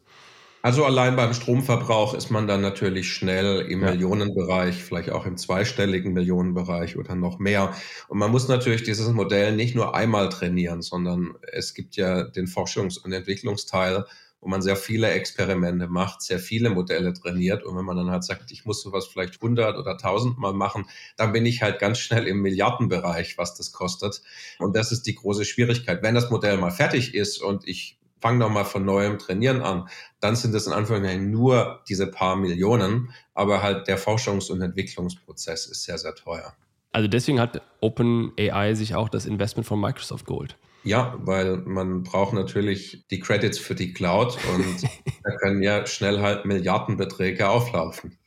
Also 0.62 0.84
allein 0.84 1.16
beim 1.16 1.34
Stromverbrauch 1.34 2.14
ist 2.14 2.30
man 2.30 2.46
dann 2.46 2.60
natürlich 2.60 3.12
schnell 3.12 3.62
im 3.62 3.82
ja. 3.82 3.90
Millionenbereich, 3.90 4.82
vielleicht 4.82 5.10
auch 5.10 5.26
im 5.26 5.36
zweistelligen 5.36 6.12
Millionenbereich 6.12 6.96
oder 6.96 7.16
noch 7.16 7.40
mehr. 7.40 7.74
Und 8.06 8.18
man 8.18 8.30
muss 8.30 8.46
natürlich 8.46 8.84
dieses 8.84 9.08
Modell 9.08 9.56
nicht 9.56 9.74
nur 9.74 9.96
einmal 9.96 10.28
trainieren, 10.28 10.80
sondern 10.80 11.34
es 11.52 11.74
gibt 11.74 11.96
ja 11.96 12.22
den 12.22 12.46
Forschungs- 12.46 13.02
und 13.02 13.12
Entwicklungsteil, 13.12 14.04
wo 14.40 14.48
man 14.48 14.62
sehr 14.62 14.76
viele 14.76 15.10
Experimente 15.10 15.88
macht, 15.88 16.22
sehr 16.22 16.38
viele 16.38 16.70
Modelle 16.70 17.12
trainiert. 17.12 17.64
Und 17.64 17.76
wenn 17.76 17.84
man 17.84 17.96
dann 17.96 18.10
halt 18.10 18.22
sagt, 18.22 18.52
ich 18.52 18.64
muss 18.64 18.82
sowas 18.82 19.06
vielleicht 19.06 19.42
100 19.42 19.76
oder 19.76 19.92
1000 19.92 20.38
Mal 20.38 20.52
machen, 20.52 20.86
dann 21.16 21.32
bin 21.32 21.44
ich 21.44 21.62
halt 21.62 21.80
ganz 21.80 21.98
schnell 21.98 22.28
im 22.28 22.40
Milliardenbereich, 22.40 23.36
was 23.36 23.56
das 23.56 23.72
kostet. 23.72 24.22
Und 24.60 24.76
das 24.76 24.92
ist 24.92 25.08
die 25.08 25.16
große 25.16 25.44
Schwierigkeit. 25.44 26.04
Wenn 26.04 26.14
das 26.14 26.30
Modell 26.30 26.58
mal 26.58 26.70
fertig 26.70 27.14
ist 27.16 27.42
und 27.42 27.66
ich 27.66 27.98
fang 28.22 28.38
doch 28.40 28.48
mal 28.48 28.64
von 28.64 28.84
neuem 28.84 29.18
Trainieren 29.18 29.60
an. 29.60 29.88
Dann 30.20 30.36
sind 30.36 30.54
es 30.54 30.66
in 30.66 30.72
Anführungszeichen 30.72 31.30
nur 31.30 31.82
diese 31.88 32.06
paar 32.06 32.36
Millionen, 32.36 33.12
aber 33.34 33.62
halt 33.62 33.88
der 33.88 33.98
Forschungs- 33.98 34.50
und 34.50 34.62
Entwicklungsprozess 34.62 35.66
ist 35.66 35.84
sehr, 35.84 35.98
sehr 35.98 36.14
teuer. 36.14 36.54
Also 36.92 37.08
deswegen 37.08 37.40
hat 37.40 37.60
OpenAI 37.80 38.74
sich 38.74 38.94
auch 38.94 39.08
das 39.08 39.26
Investment 39.26 39.66
von 39.66 39.80
Microsoft 39.80 40.26
geholt. 40.26 40.56
Ja, 40.84 41.16
weil 41.18 41.58
man 41.58 42.02
braucht 42.02 42.32
natürlich 42.32 43.06
die 43.10 43.20
Credits 43.20 43.58
für 43.58 43.74
die 43.74 43.92
Cloud 43.92 44.38
und 44.54 44.82
da 45.24 45.30
können 45.36 45.62
ja 45.62 45.86
schnell 45.86 46.20
halt 46.20 46.44
Milliardenbeträge 46.44 47.48
auflaufen. 47.48 48.18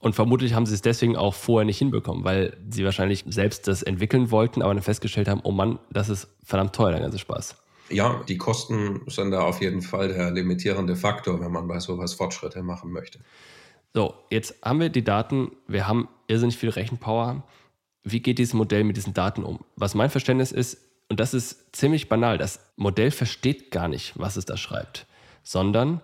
Und 0.00 0.14
vermutlich 0.14 0.52
haben 0.52 0.66
sie 0.66 0.74
es 0.74 0.82
deswegen 0.82 1.16
auch 1.16 1.34
vorher 1.34 1.64
nicht 1.64 1.78
hinbekommen, 1.78 2.24
weil 2.24 2.58
sie 2.68 2.84
wahrscheinlich 2.84 3.24
selbst 3.26 3.66
das 3.68 3.82
entwickeln 3.82 4.30
wollten, 4.30 4.60
aber 4.60 4.74
dann 4.74 4.82
festgestellt 4.82 5.28
haben, 5.28 5.40
oh 5.44 5.50
Mann, 5.50 5.78
das 5.90 6.10
ist 6.10 6.28
verdammt 6.42 6.74
teuer, 6.74 6.90
der 6.90 7.00
ganze 7.00 7.18
Spaß. 7.18 7.56
Ja, 7.90 8.22
die 8.28 8.38
Kosten 8.38 9.02
sind 9.08 9.30
da 9.30 9.42
auf 9.42 9.60
jeden 9.60 9.82
Fall 9.82 10.08
der 10.08 10.30
limitierende 10.30 10.96
Faktor, 10.96 11.40
wenn 11.40 11.52
man 11.52 11.68
bei 11.68 11.80
sowas 11.80 12.14
Fortschritte 12.14 12.62
machen 12.62 12.90
möchte. 12.90 13.20
So, 13.92 14.14
jetzt 14.30 14.54
haben 14.62 14.80
wir 14.80 14.88
die 14.88 15.04
Daten, 15.04 15.52
wir 15.68 15.86
haben 15.86 16.08
irrsinnig 16.26 16.56
viel 16.56 16.70
Rechenpower. 16.70 17.44
Wie 18.02 18.20
geht 18.20 18.38
dieses 18.38 18.54
Modell 18.54 18.84
mit 18.84 18.96
diesen 18.96 19.14
Daten 19.14 19.44
um? 19.44 19.60
Was 19.76 19.94
mein 19.94 20.10
Verständnis 20.10 20.50
ist, 20.50 20.78
und 21.08 21.20
das 21.20 21.34
ist 21.34 21.76
ziemlich 21.76 22.08
banal, 22.08 22.38
das 22.38 22.60
Modell 22.76 23.10
versteht 23.10 23.70
gar 23.70 23.88
nicht, 23.88 24.18
was 24.18 24.36
es 24.36 24.46
da 24.46 24.56
schreibt, 24.56 25.06
sondern 25.42 26.00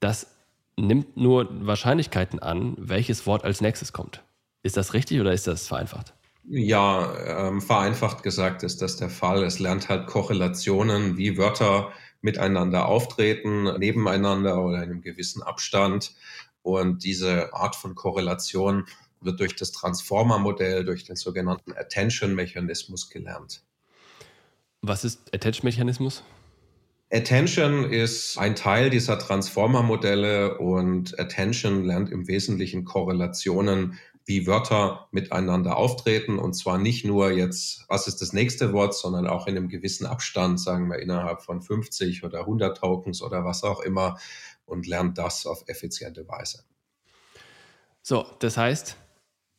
das 0.00 0.34
nimmt 0.76 1.16
nur 1.16 1.48
Wahrscheinlichkeiten 1.66 2.40
an, 2.40 2.74
welches 2.78 3.26
Wort 3.26 3.44
als 3.44 3.60
nächstes 3.60 3.92
kommt. 3.92 4.22
Ist 4.62 4.76
das 4.76 4.94
richtig 4.94 5.20
oder 5.20 5.32
ist 5.32 5.46
das 5.46 5.68
vereinfacht? 5.68 6.14
Ja, 6.48 7.48
ähm, 7.48 7.60
vereinfacht 7.60 8.22
gesagt 8.22 8.62
ist 8.62 8.82
das 8.82 8.96
der 8.96 9.10
Fall. 9.10 9.44
Es 9.44 9.58
lernt 9.58 9.88
halt 9.88 10.06
Korrelationen, 10.06 11.16
wie 11.16 11.36
Wörter 11.36 11.92
miteinander 12.22 12.86
auftreten, 12.86 13.64
nebeneinander 13.78 14.62
oder 14.62 14.78
in 14.78 14.90
einem 14.90 15.00
gewissen 15.02 15.42
Abstand. 15.42 16.14
Und 16.62 17.04
diese 17.04 17.54
Art 17.54 17.76
von 17.76 17.94
Korrelation 17.94 18.86
wird 19.20 19.40
durch 19.40 19.56
das 19.56 19.72
Transformer-Modell, 19.72 20.84
durch 20.84 21.04
den 21.04 21.16
sogenannten 21.16 21.72
Attention-Mechanismus 21.72 23.10
gelernt. 23.10 23.62
Was 24.82 25.04
ist 25.04 25.34
Attention-Mechanismus? 25.34 26.24
Attention 27.12 27.90
ist 27.90 28.38
ein 28.38 28.54
Teil 28.54 28.88
dieser 28.88 29.18
Transformer-Modelle 29.18 30.58
und 30.58 31.18
Attention 31.18 31.84
lernt 31.84 32.10
im 32.10 32.28
Wesentlichen 32.28 32.84
Korrelationen, 32.84 33.98
wie 34.30 34.46
Wörter 34.46 35.08
miteinander 35.10 35.76
auftreten 35.76 36.38
und 36.38 36.54
zwar 36.54 36.78
nicht 36.78 37.04
nur 37.04 37.32
jetzt, 37.32 37.84
was 37.88 38.06
ist 38.06 38.22
das 38.22 38.32
nächste 38.32 38.72
Wort, 38.72 38.94
sondern 38.94 39.26
auch 39.26 39.48
in 39.48 39.56
einem 39.56 39.68
gewissen 39.68 40.06
Abstand, 40.06 40.60
sagen 40.60 40.88
wir 40.88 41.00
innerhalb 41.00 41.42
von 41.42 41.60
50 41.60 42.22
oder 42.22 42.38
100 42.38 42.78
Tokens 42.78 43.22
oder 43.22 43.44
was 43.44 43.64
auch 43.64 43.80
immer 43.80 44.20
und 44.66 44.86
lernt 44.86 45.18
das 45.18 45.46
auf 45.46 45.64
effiziente 45.66 46.28
Weise. 46.28 46.62
So, 48.02 48.24
das 48.38 48.56
heißt, 48.56 48.96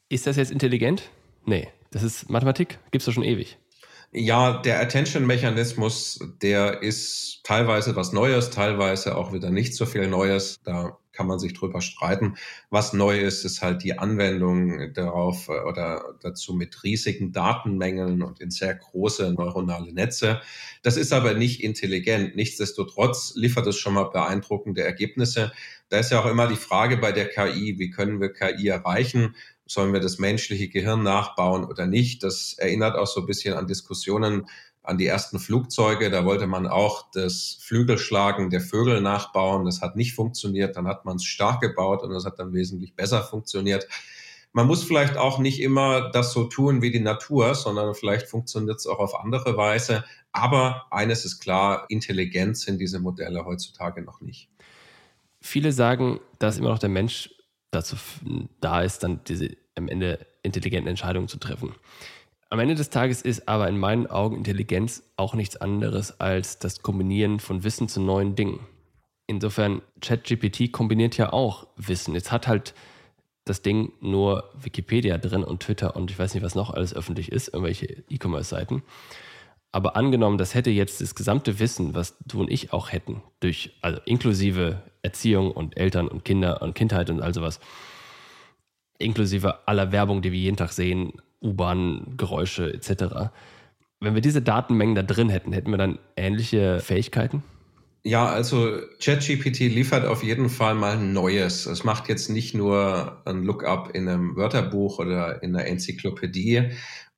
ist 0.08 0.26
das 0.26 0.38
jetzt 0.38 0.52
intelligent? 0.52 1.12
Nee, 1.46 1.68
das 1.92 2.04
ist 2.04 2.30
Mathematik, 2.30 2.80
gibt 2.92 3.02
es 3.02 3.08
doch 3.08 3.14
schon 3.14 3.24
ewig. 3.24 3.58
Ja, 4.14 4.62
der 4.62 4.80
Attention-Mechanismus, 4.80 6.20
der 6.42 6.82
ist 6.82 7.42
teilweise 7.44 7.98
was 7.98 8.14
Neues, 8.14 8.52
teilweise 8.52 9.18
auch 9.18 9.34
wieder 9.34 9.50
nicht 9.50 9.76
so 9.76 9.86
viel 9.86 10.08
Neues. 10.08 10.62
Da 10.64 10.98
kann 11.14 11.28
man 11.28 11.40
sich 11.40 11.54
drüber 11.54 11.82
streiten. 11.82 12.36
Was 12.70 12.94
neu 12.94 13.20
ist, 13.20 13.46
ist 13.46 13.62
halt 13.62 13.84
die 13.84 14.00
Anwendung 14.00 14.94
darauf 14.94 15.50
äh, 15.50 15.60
oder 15.68 16.16
dazu 16.22 16.54
mit 16.54 16.84
riesigen 16.84 17.32
Datenmengen 17.32 18.22
und 18.22 18.40
in 18.40 18.52
sehr 18.52 18.76
große 18.76 19.34
neuronale 19.34 19.94
Netze. 19.94 20.42
Das 20.84 20.98
ist 20.98 21.14
aber 21.14 21.34
nicht 21.34 21.64
intelligent. 21.64 22.36
Nichtsdestotrotz 22.36 23.34
liefert 23.36 23.68
es 23.68 23.78
schon 23.78 23.94
mal 23.94 24.06
beeindruckende 24.06 24.84
Ergebnisse. 24.84 25.52
Da 25.90 26.00
ist 26.00 26.12
ja 26.12 26.22
auch 26.22 26.26
immer 26.26 26.48
die 26.48 26.56
Frage 26.56 26.98
bei 26.98 27.12
der 27.12 27.28
KI, 27.28 27.78
wie 27.78 27.90
können 27.90 28.22
wir 28.22 28.32
KI 28.32 28.68
erreichen? 28.68 29.36
sollen 29.72 29.94
wir 29.94 30.02
das 30.02 30.20
menschliche 30.20 30.68
Gehirn 30.68 31.02
nachbauen 31.02 31.64
oder 31.64 31.88
nicht. 31.88 32.24
Das 32.24 32.56
erinnert 32.58 32.98
auch 32.98 33.08
so 33.08 33.22
ein 33.22 33.26
bisschen 33.26 33.54
an 33.54 33.68
Diskussionen 33.68 34.48
an 34.84 34.98
die 34.98 35.06
ersten 35.06 35.40
Flugzeuge. 35.40 36.10
Da 36.10 36.26
wollte 36.26 36.48
man 36.48 36.68
auch 36.68 37.12
das 37.12 37.58
Flügelschlagen 37.62 38.50
der 38.50 38.62
Vögel 38.62 39.02
nachbauen. 39.02 39.66
Das 39.66 39.82
hat 39.82 39.96
nicht 39.96 40.14
funktioniert. 40.14 40.76
Dann 40.76 40.88
hat 40.88 41.06
man 41.06 41.18
es 41.18 41.24
stark 41.24 41.62
gebaut 41.62 42.04
und 42.04 42.12
das 42.12 42.26
hat 42.26 42.40
dann 42.40 42.54
wesentlich 42.54 42.96
besser 42.96 43.24
funktioniert. 43.24 43.88
Man 44.54 44.68
muss 44.68 44.84
vielleicht 44.84 45.16
auch 45.16 45.40
nicht 45.40 45.62
immer 45.62 46.12
das 46.12 46.34
so 46.34 46.44
tun 46.44 46.82
wie 46.82 46.92
die 46.92 47.00
Natur, 47.00 47.56
sondern 47.56 47.96
vielleicht 47.96 48.28
funktioniert 48.28 48.78
es 48.78 48.88
auch 48.88 49.00
auf 49.00 49.16
andere 49.16 49.56
Weise. 49.56 50.04
Aber 50.34 50.88
eines 50.92 51.24
ist 51.24 51.40
klar, 51.40 51.86
intelligent 51.88 52.58
sind 52.58 52.80
diese 52.80 53.00
Modelle 53.00 53.46
heutzutage 53.46 54.02
noch 54.02 54.20
nicht. 54.20 54.50
Viele 55.40 55.72
sagen, 55.72 56.20
dass 56.40 56.58
immer 56.58 56.70
noch 56.70 56.80
der 56.80 56.90
Mensch 56.90 57.34
dazu 57.72 57.96
da 58.60 58.82
ist, 58.82 59.04
dann 59.04 59.22
diese 59.26 59.56
am 59.76 59.88
Ende 59.88 60.26
intelligenten 60.44 60.90
Entscheidungen 60.90 61.30
zu 61.30 61.38
treffen. 61.38 61.74
Am 62.52 62.60
Ende 62.60 62.76
des 62.76 62.90
Tages 62.90 63.22
ist 63.22 63.48
aber 63.48 63.70
in 63.70 63.80
meinen 63.80 64.08
Augen 64.08 64.36
Intelligenz 64.36 65.04
auch 65.16 65.36
nichts 65.36 65.56
anderes 65.56 66.20
als 66.20 66.60
das 66.60 66.82
Kombinieren 66.82 67.40
von 67.40 67.64
Wissen 67.64 67.88
zu 67.88 68.02
neuen 68.02 68.36
Dingen. 68.36 68.60
Insofern, 69.26 69.82
ChatGPT 70.02 70.74
kombiniert 70.74 71.16
ja 71.16 71.32
auch 71.32 71.68
Wissen. 71.78 72.14
Jetzt 72.14 72.30
hat 72.34 72.50
halt 72.50 72.74
das 73.46 73.62
Ding 73.62 73.94
nur 74.02 74.52
Wikipedia 74.54 75.18
drin 75.18 75.46
und 75.46 75.64
Twitter 75.64 75.96
und 75.96 76.12
ich 76.12 76.20
weiß 76.20 76.34
nicht, 76.34 76.44
was 76.44 76.54
noch 76.54 76.72
alles 76.72 76.94
öffentlich 76.94 77.32
ist, 77.32 77.48
irgendwelche 77.48 78.04
E-Commerce-Seiten. 78.10 78.84
Aber 79.72 79.96
angenommen, 79.96 80.38
das 80.38 80.54
hätte 80.54 80.72
jetzt 80.72 81.00
das 81.00 81.16
gesamte 81.16 81.58
Wissen, 81.58 81.96
was 81.96 82.18
du 82.26 82.42
und 82.42 82.52
ich 82.52 82.74
auch 82.74 82.92
hätten, 82.92 83.24
durch, 83.40 83.78
also 83.82 84.02
inklusive 84.04 84.82
Erziehung 85.04 85.52
und 85.52 85.78
Eltern 85.78 86.10
und 86.10 86.26
Kinder 86.26 86.62
und 86.62 86.76
Kindheit 86.76 87.10
und 87.10 87.22
all 87.22 87.34
sowas, 87.34 87.62
inklusive 88.98 89.66
aller 89.70 89.94
Werbung, 89.94 90.22
die 90.22 90.34
wir 90.34 90.40
jeden 90.40 90.58
Tag 90.58 90.74
sehen, 90.74 91.14
U-Bahn-Geräusche 91.42 92.74
etc. 92.74 93.32
Wenn 94.00 94.16
wir 94.16 94.22
diese 94.22 94.42
Datenmengen 94.42 94.96
da 94.96 95.04
drin 95.04 95.30
hätten, 95.30 95.54
hätten 95.54 95.72
wir 95.72 95.78
dann 95.78 96.00
ähnliche 96.16 96.80
Fähigkeiten? 96.80 97.44
Ja, 98.04 98.26
also 98.26 98.80
ChatGPT 99.00 99.60
liefert 99.60 100.06
auf 100.06 100.24
jeden 100.24 100.50
Fall 100.50 100.74
mal 100.74 100.98
Neues. 100.98 101.68
Es 101.68 101.84
macht 101.84 102.10
jetzt 102.10 102.30
nicht 102.30 102.56
nur 102.56 103.22
ein 103.26 103.44
Lookup 103.44 103.94
in 103.94 104.10
einem 104.10 104.36
Wörterbuch 104.36 104.98
oder 104.98 105.44
in 105.44 105.56
einer 105.56 105.68
Enzyklopädie 105.68 106.72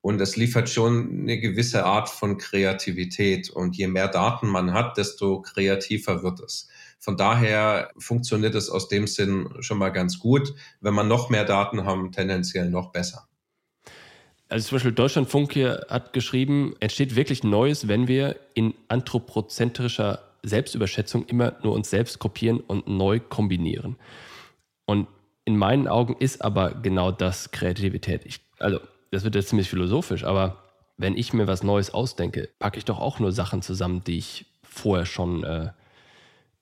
und 0.04 0.20
es 0.20 0.36
liefert 0.36 0.68
schon 0.68 1.22
eine 1.22 1.40
gewisse 1.40 1.86
Art 1.86 2.10
von 2.10 2.36
Kreativität. 2.36 3.48
Und 3.48 3.74
je 3.78 3.88
mehr 3.88 4.08
Daten 4.08 4.46
man 4.48 4.74
hat, 4.74 4.98
desto 4.98 5.40
kreativer 5.40 6.22
wird 6.22 6.40
es. 6.40 6.68
Von 6.98 7.16
daher 7.16 7.90
funktioniert 7.96 8.54
es 8.54 8.68
aus 8.68 8.88
dem 8.88 9.06
Sinn 9.06 9.48
schon 9.60 9.78
mal 9.78 9.88
ganz 9.88 10.18
gut. 10.18 10.54
Wenn 10.82 10.92
man 10.92 11.08
noch 11.08 11.30
mehr 11.30 11.46
Daten 11.46 11.86
haben, 11.86 12.12
tendenziell 12.12 12.68
noch 12.68 12.92
besser. 12.92 13.26
Also 14.48 14.68
zum 14.68 14.76
Beispiel 14.76 14.92
Deutschlandfunk 14.92 15.52
hier 15.52 15.86
hat 15.88 16.12
geschrieben, 16.12 16.74
entsteht 16.80 17.16
wirklich 17.16 17.44
Neues, 17.44 17.88
wenn 17.88 18.08
wir 18.08 18.36
in 18.54 18.74
anthropozentrischer 18.88 20.20
Selbstüberschätzung 20.42 21.24
immer 21.26 21.54
nur 21.62 21.72
uns 21.72 21.90
selbst 21.90 22.18
kopieren 22.18 22.60
und 22.60 22.86
neu 22.86 23.20
kombinieren. 23.20 23.96
Und 24.84 25.08
in 25.44 25.56
meinen 25.56 25.88
Augen 25.88 26.16
ist 26.18 26.42
aber 26.44 26.74
genau 26.74 27.10
das 27.10 27.50
Kreativität. 27.50 28.26
Ich, 28.26 28.40
also, 28.58 28.80
das 29.10 29.24
wird 29.24 29.34
jetzt 29.34 29.48
ziemlich 29.48 29.70
philosophisch, 29.70 30.24
aber 30.24 30.62
wenn 30.96 31.16
ich 31.16 31.32
mir 31.32 31.46
was 31.46 31.62
Neues 31.62 31.92
ausdenke, 31.92 32.50
packe 32.58 32.78
ich 32.78 32.84
doch 32.84 33.00
auch 33.00 33.18
nur 33.18 33.32
Sachen 33.32 33.62
zusammen, 33.62 34.02
die 34.04 34.18
ich 34.18 34.46
vorher 34.62 35.06
schon 35.06 35.44
äh, 35.44 35.70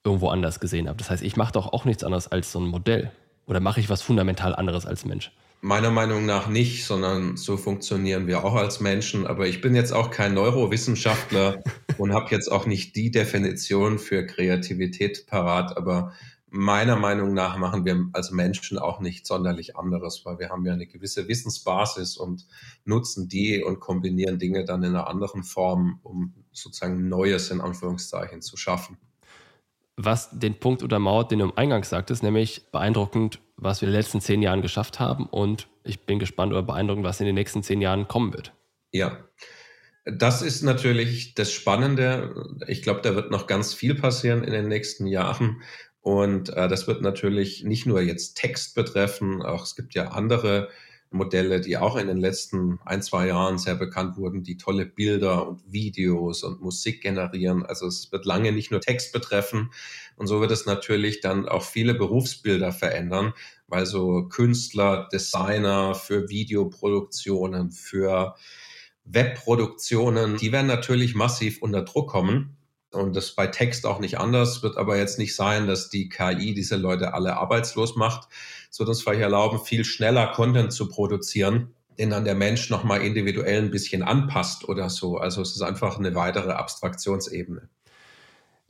irgendwo 0.05 0.29
anders 0.29 0.61
gesehen 0.61 0.89
habe. 0.89 0.99
Das 0.99 1.11
heißt, 1.11 1.23
ich 1.23 1.37
mache 1.37 1.53
doch 1.53 1.73
auch 1.73 1.85
nichts 1.85 2.05
anderes 2.05 2.29
als 2.29 2.53
so 2.53 2.61
ein 2.61 2.67
Modell. 2.67 3.11
Oder 3.47 3.61
mache 3.61 3.81
ich 3.81 3.89
was 3.89 4.03
fundamental 4.03 4.55
anderes 4.55 4.87
als 4.87 5.05
Mensch? 5.05 5.33
Meiner 5.65 5.93
Meinung 5.93 6.27
nach 6.27 6.49
nicht, 6.49 6.85
sondern 6.85 7.37
so 7.37 7.57
funktionieren 7.57 8.27
wir 8.27 8.45
auch 8.45 8.57
als 8.57 8.81
Menschen. 8.81 9.29
Aber 9.29 9.47
ich 9.47 9.61
bin 9.61 9.77
jetzt 9.77 9.93
auch 9.93 10.11
kein 10.11 10.35
Neurowissenschaftler 10.35 11.63
und 11.99 12.13
habe 12.13 12.33
jetzt 12.33 12.51
auch 12.51 12.67
nicht 12.67 12.97
die 12.97 13.13
Definition 13.13 14.01
für 14.01 14.27
Kreativität 14.27 15.29
parat. 15.29 15.77
Aber 15.77 16.15
meiner 16.51 16.97
Meinung 16.97 17.33
nach 17.33 17.57
machen 17.59 17.85
wir 17.85 18.09
als 18.13 18.33
Menschen 18.33 18.77
auch 18.77 18.99
nicht 18.99 19.25
sonderlich 19.25 19.77
anderes, 19.77 20.25
weil 20.25 20.41
wir 20.41 20.49
haben 20.49 20.67
ja 20.67 20.73
eine 20.73 20.89
gewisse 20.89 21.29
Wissensbasis 21.29 22.17
und 22.17 22.45
nutzen 22.85 23.29
die 23.29 23.63
und 23.63 23.79
kombinieren 23.79 24.41
Dinge 24.41 24.65
dann 24.65 24.83
in 24.83 24.97
einer 24.97 25.07
anderen 25.07 25.45
Form, 25.45 26.01
um 26.03 26.35
sozusagen 26.51 27.09
Neues 27.09 27.53
in 27.53 27.61
Anführungszeichen 27.61 28.43
zu 28.43 28.57
schaffen 28.57 28.99
was 29.97 30.31
den 30.31 30.59
Punkt 30.59 30.83
untermauert, 30.83 31.31
den 31.31 31.41
du 31.41 31.47
im 31.47 31.57
Eingang 31.57 31.85
sagtest, 31.85 32.23
nämlich 32.23 32.71
beeindruckend, 32.73 33.41
was 33.63 33.81
wir 33.81 33.89
in 33.89 33.93
den 33.93 34.01
letzten 34.01 34.21
zehn 34.21 34.43
Jahren 34.43 34.63
geschafft 34.63 35.01
haben 35.01 35.27
und 35.27 35.69
ich 35.85 36.05
bin 36.07 36.19
gespannt 36.19 36.53
oder 36.53 36.63
beeindruckend, 36.63 37.05
was 37.05 37.21
in 37.21 37.27
den 37.27 37.35
nächsten 37.35 37.63
zehn 37.63 37.81
Jahren 37.81 38.09
kommen 38.09 38.33
wird. 38.33 38.53
Ja, 38.93 39.25
das 40.05 40.43
ist 40.43 40.63
natürlich 40.63 41.35
das 41.35 41.53
Spannende. 41.53 42.35
Ich 42.67 42.83
glaube, 42.83 43.01
da 43.03 43.15
wird 43.15 43.31
noch 43.31 43.47
ganz 43.47 43.73
viel 43.73 43.95
passieren 43.95 44.43
in 44.43 44.53
den 44.53 44.69
nächsten 44.69 45.07
Jahren. 45.07 45.63
Und 46.01 46.51
äh, 46.51 46.69
das 46.69 46.89
wird 46.89 47.03
natürlich 47.03 47.63
nicht 47.63 47.87
nur 47.87 48.01
jetzt 48.03 48.35
Text 48.35 48.75
betreffen, 48.75 49.43
auch 49.43 49.63
es 49.63 49.77
gibt 49.77 49.95
ja 49.95 50.09
andere 50.09 50.69
Modelle, 51.13 51.61
die 51.61 51.77
auch 51.77 51.97
in 51.97 52.07
den 52.07 52.19
letzten 52.19 52.79
ein, 52.85 53.03
zwei 53.03 53.29
Jahren 53.29 53.59
sehr 53.59 53.75
bekannt 53.75 54.17
wurden, 54.17 54.43
die 54.43 54.57
tolle 54.57 54.87
Bilder 54.87 55.47
und 55.47 55.63
Videos 55.71 56.43
und 56.43 56.61
Musik 56.61 57.03
generieren. 57.03 57.65
Also 57.65 57.87
es 57.87 58.11
wird 58.13 58.25
lange 58.25 58.53
nicht 58.53 58.71
nur 58.71 58.81
Text 58.81 59.13
betreffen. 59.13 59.71
Und 60.17 60.27
so 60.27 60.41
wird 60.41 60.51
es 60.51 60.67
natürlich 60.67 61.21
dann 61.21 61.49
auch 61.49 61.63
viele 61.63 61.95
Berufsbilder 61.95 62.73
verändern, 62.73 63.33
weil 63.67 63.87
so 63.87 64.29
Künstler, 64.29 65.09
Designer 65.13 65.95
für 65.95 66.29
Videoproduktionen, 66.29 67.73
für 67.73 68.35
Webproduktionen, 69.05 70.37
die 70.37 70.53
werden 70.53 70.67
natürlich 70.67 71.15
massiv 71.15 71.61
unter 71.61 71.83
Druck 71.83 72.11
kommen. 72.11 72.57
Und 72.93 73.17
das 73.17 73.33
bei 73.33 73.47
Text 73.47 73.87
auch 73.87 74.01
nicht 74.01 74.19
anders, 74.19 74.63
wird 74.63 74.77
aber 74.77 74.99
jetzt 74.99 75.19
nicht 75.19 75.35
sein, 75.35 75.67
dass 75.67 75.89
die 75.89 76.09
KI 76.09 76.53
diese 76.53 76.77
Leute 76.77 77.15
alle 77.15 77.37
arbeitslos 77.39 77.97
macht. 77.97 78.29
Es 78.71 78.79
wird 78.79 78.89
uns 78.89 79.03
vielleicht 79.03 79.23
erlauben, 79.23 79.59
viel 79.59 79.85
schneller 79.85 80.27
Content 80.29 80.73
zu 80.73 80.89
produzieren, 80.89 81.75
den 81.99 82.11
dann 82.11 82.25
der 82.25 82.35
Mensch 82.35 82.69
nochmal 82.69 83.01
individuell 83.01 83.63
ein 83.63 83.71
bisschen 83.71 84.03
anpasst 84.03 84.69
oder 84.69 84.91
so. 84.91 85.17
Also 85.17 85.41
es 85.41 85.57
ist 85.57 85.63
einfach 85.63 85.99
eine 85.99 86.15
weitere 86.15 86.53
Abstraktionsebene. 86.53 87.69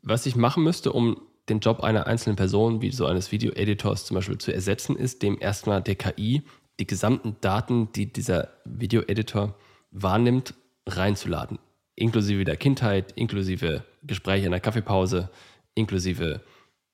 Was 0.02 0.26
ich 0.26 0.37
machen 0.37 0.62
müsste, 0.62 0.93
um 0.93 1.21
den 1.49 1.59
Job 1.59 1.81
einer 1.81 2.07
einzelnen 2.07 2.37
Person, 2.37 2.81
wie 2.81 2.93
so 2.93 3.07
eines 3.07 3.33
Video-Editors 3.33 4.05
zum 4.05 4.14
Beispiel, 4.14 4.38
zu 4.38 4.52
ersetzen, 4.55 4.97
ist 4.97 5.23
dem 5.23 5.38
erstmal 5.41 5.83
der 5.83 5.97
KI 5.97 6.43
die 6.79 6.87
gesamten 6.87 7.37
Daten, 7.41 7.91
die 7.93 8.12
dieser 8.12 8.50
Video-Editor 8.64 9.57
wahrnimmt, 9.91 10.55
reinzuladen 10.87 11.59
inklusive 12.02 12.44
der 12.44 12.56
Kindheit, 12.56 13.12
inklusive 13.12 13.85
Gespräche 14.02 14.47
in 14.47 14.50
der 14.50 14.61
Kaffeepause, 14.61 15.30
inklusive, 15.75 16.42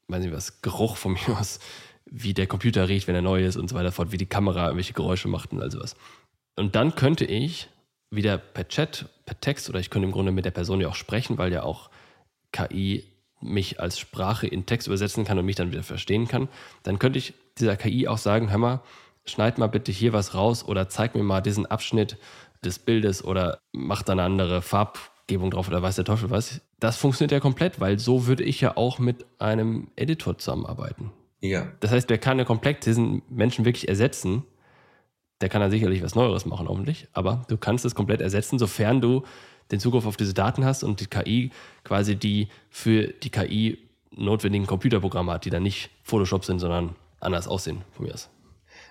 weiß 0.09 0.23
nicht 0.23 0.35
was, 0.35 0.61
Geruch 0.63 0.97
von 0.97 1.13
mir 1.15 1.39
aus, 1.39 1.59
wie 2.05 2.35
der 2.35 2.47
Computer 2.47 2.89
riecht, 2.89 3.09
wenn 3.09 3.15
er 3.15 3.23
neu 3.23 3.45
ist 3.45 3.57
und 3.57 3.69
so 3.69 3.75
weiter 3.75 3.93
fort, 3.93 4.13
wie 4.13 4.19
die 4.19 4.27
Kamera 4.27 4.67
irgendwelche 4.67 4.93
Geräusche 4.93 5.29
macht 5.29 5.53
und 5.53 5.63
all 5.63 5.71
sowas. 5.71 5.97
Und 6.57 6.75
dann 6.75 6.95
könnte 6.95 7.25
ich 7.25 7.69
wieder 8.11 8.39
per 8.39 8.69
Chat, 8.69 9.07
per 9.27 9.41
Text 9.41 9.69
oder 9.69 9.81
ich 9.81 9.91
könnte 9.91 10.07
im 10.07 10.13
Grunde 10.13 10.33
mit 10.33 10.45
der 10.45 10.51
Person 10.51 10.81
ja 10.81 10.89
auch 10.89 10.95
sprechen, 10.95 11.39
weil 11.39 11.53
ja 11.53 11.63
auch 11.63 11.91
KI 12.53 13.05
mich 13.41 13.81
als 13.81 13.99
Sprache 13.99 14.47
in 14.47 14.67
Text 14.67 14.89
übersetzen 14.89 15.25
kann 15.25 15.39
und 15.39 15.45
mich 15.45 15.57
dann 15.57 15.71
wieder 15.71 15.83
verstehen 15.83 16.27
kann. 16.27 16.49
Dann 16.83 16.99
könnte 16.99 17.19
ich 17.19 17.35
dieser 17.59 17.77
KI 17.77 18.09
auch 18.09 18.19
sagen, 18.19 18.51
hör 18.51 18.59
mal, 18.59 18.81
schneid 19.25 19.59
mal 19.59 19.69
bitte 19.69 19.93
hier 19.93 20.13
was 20.13 20.35
raus 20.35 20.65
oder 20.65 20.89
zeig 20.89 21.15
mir 21.15 21.23
mal 21.23 21.41
diesen 21.41 21.67
Abschnitt 21.67 22.17
des 22.65 22.79
Bildes 22.79 23.25
oder 23.25 23.61
macht 23.73 24.09
dann 24.09 24.19
eine 24.19 24.27
andere 24.27 24.63
Farb, 24.63 24.99
Farbgebung 25.29 25.51
drauf 25.51 25.69
oder 25.69 25.83
weiß 25.83 25.97
der 25.97 26.05
Teufel 26.05 26.31
was. 26.31 26.63
Das 26.81 26.97
funktioniert 26.97 27.33
ja 27.33 27.41
komplett, 27.41 27.81
weil 27.81 27.99
so 27.99 28.27
würde 28.27 28.43
ich 28.43 28.61
ja 28.61 28.77
auch 28.77 28.99
mit 28.99 29.27
einem 29.39 29.89
Editor 29.95 30.39
zusammenarbeiten. 30.39 31.13
Ja. 31.41 31.69
Das 31.81 31.91
heißt, 31.93 32.09
der 32.09 32.19
kann 32.19 32.39
ja 32.39 32.45
komplett 32.45 32.87
diesen 32.87 33.23
Menschen 33.29 33.65
wirklich 33.65 33.89
ersetzen. 33.89 34.45
Der 35.41 35.49
kann 35.49 35.61
dann 35.61 35.71
sicherlich 35.71 36.03
was 36.03 36.15
Neueres 36.15 36.47
machen, 36.47 36.67
hoffentlich. 36.69 37.07
Aber 37.13 37.45
du 37.49 37.57
kannst 37.57 37.85
es 37.85 37.95
komplett 37.95 38.21
ersetzen, 38.21 38.59
sofern 38.59 39.01
du 39.01 39.23
den 39.71 39.81
Zugriff 39.81 40.07
auf 40.07 40.17
diese 40.17 40.35
Daten 40.35 40.65
hast 40.65 40.83
und 40.83 41.01
die 41.01 41.07
KI 41.07 41.51
quasi 41.85 42.17
die 42.17 42.49
für 42.71 43.09
die 43.09 43.31
KI 43.31 43.79
notwendigen 44.11 44.67
Computerprogramme 44.67 45.33
hat, 45.33 45.45
die 45.45 45.51
dann 45.51 45.63
nicht 45.63 45.91
Photoshop 46.03 46.45
sind, 46.45 46.59
sondern 46.59 46.97
anders 47.21 47.47
aussehen 47.47 47.83
von 47.93 48.07
mir 48.07 48.15
aus. 48.15 48.31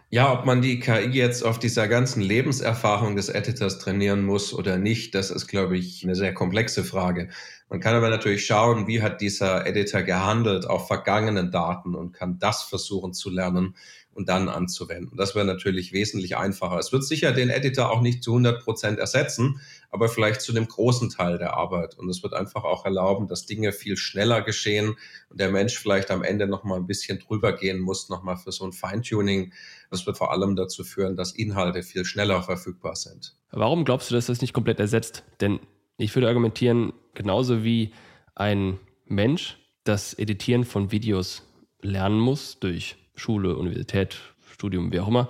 Ja, 0.09 0.31
ob 0.31 0.45
man 0.45 0.61
die 0.61 0.79
KI 0.79 1.09
jetzt 1.11 1.43
auf 1.43 1.59
dieser 1.59 1.89
ganzen 1.89 2.21
Lebenserfahrung 2.21 3.17
des 3.17 3.27
Editors 3.27 3.77
trainieren 3.77 4.23
muss 4.23 4.53
oder 4.53 4.77
nicht, 4.77 5.13
das 5.13 5.31
ist, 5.31 5.47
glaube 5.47 5.77
ich, 5.77 6.01
eine 6.03 6.15
sehr 6.15 6.33
komplexe 6.33 6.85
Frage. 6.85 7.29
Man 7.69 7.81
kann 7.81 7.93
aber 7.93 8.09
natürlich 8.09 8.45
schauen, 8.45 8.87
wie 8.87 9.01
hat 9.01 9.19
dieser 9.19 9.67
Editor 9.67 10.03
gehandelt 10.03 10.65
auf 10.65 10.87
vergangenen 10.87 11.51
Daten 11.51 11.93
und 11.93 12.13
kann 12.13 12.39
das 12.39 12.63
versuchen 12.63 13.13
zu 13.13 13.29
lernen 13.29 13.75
und 14.17 14.29
dann 14.29 14.49
anzuwenden. 14.49 15.15
Das 15.15 15.35
wäre 15.35 15.45
natürlich 15.45 15.93
wesentlich 15.93 16.37
einfacher. 16.37 16.79
Es 16.79 16.91
wird 16.91 17.03
sicher 17.03 17.31
den 17.31 17.49
Editor 17.49 17.91
auch 17.91 18.01
nicht 18.01 18.23
zu 18.23 18.31
100 18.31 18.63
Prozent 18.63 18.97
ersetzen, 18.97 19.61
aber 19.91 20.09
vielleicht 20.09 20.41
zu 20.41 20.51
einem 20.51 20.67
großen 20.67 21.11
Teil 21.11 21.37
der 21.37 21.53
Arbeit. 21.53 21.95
Und 21.99 22.09
es 22.09 22.23
wird 22.23 22.33
einfach 22.33 22.63
auch 22.63 22.83
erlauben, 22.83 23.27
dass 23.27 23.45
Dinge 23.45 23.71
viel 23.71 23.95
schneller 23.95 24.41
geschehen 24.41 24.95
und 25.29 25.39
der 25.39 25.51
Mensch 25.51 25.77
vielleicht 25.77 26.09
am 26.09 26.23
Ende 26.23 26.47
noch 26.47 26.63
mal 26.63 26.77
ein 26.77 26.87
bisschen 26.87 27.19
drüber 27.19 27.53
gehen 27.53 27.79
muss, 27.79 28.09
noch 28.09 28.23
mal 28.23 28.37
für 28.37 28.51
so 28.51 28.65
ein 28.65 28.73
Feintuning. 28.73 29.53
Das 29.91 30.07
wird 30.07 30.17
vor 30.17 30.31
allem 30.31 30.55
dazu 30.55 30.83
führen, 30.83 31.15
dass 31.15 31.33
Inhalte 31.33 31.83
viel 31.83 32.03
schneller 32.03 32.41
verfügbar 32.41 32.95
sind. 32.95 33.35
Warum 33.51 33.85
glaubst 33.85 34.09
du, 34.09 34.15
dass 34.15 34.25
das 34.25 34.41
nicht 34.41 34.53
komplett 34.53 34.79
ersetzt? 34.79 35.23
Denn 35.41 35.59
ich 35.97 36.15
würde 36.15 36.27
argumentieren, 36.27 36.91
genauso 37.13 37.63
wie 37.63 37.93
ein 38.33 38.79
Mensch 39.05 39.59
das 39.83 40.15
Editieren 40.15 40.63
von 40.63 40.91
Videos 40.91 41.43
lernen 41.81 42.19
muss 42.19 42.59
durch 42.59 42.97
Schule, 43.17 43.55
Universität, 43.57 44.17
Studium, 44.51 44.91
wie 44.91 44.99
auch 44.99 45.07
immer, 45.07 45.27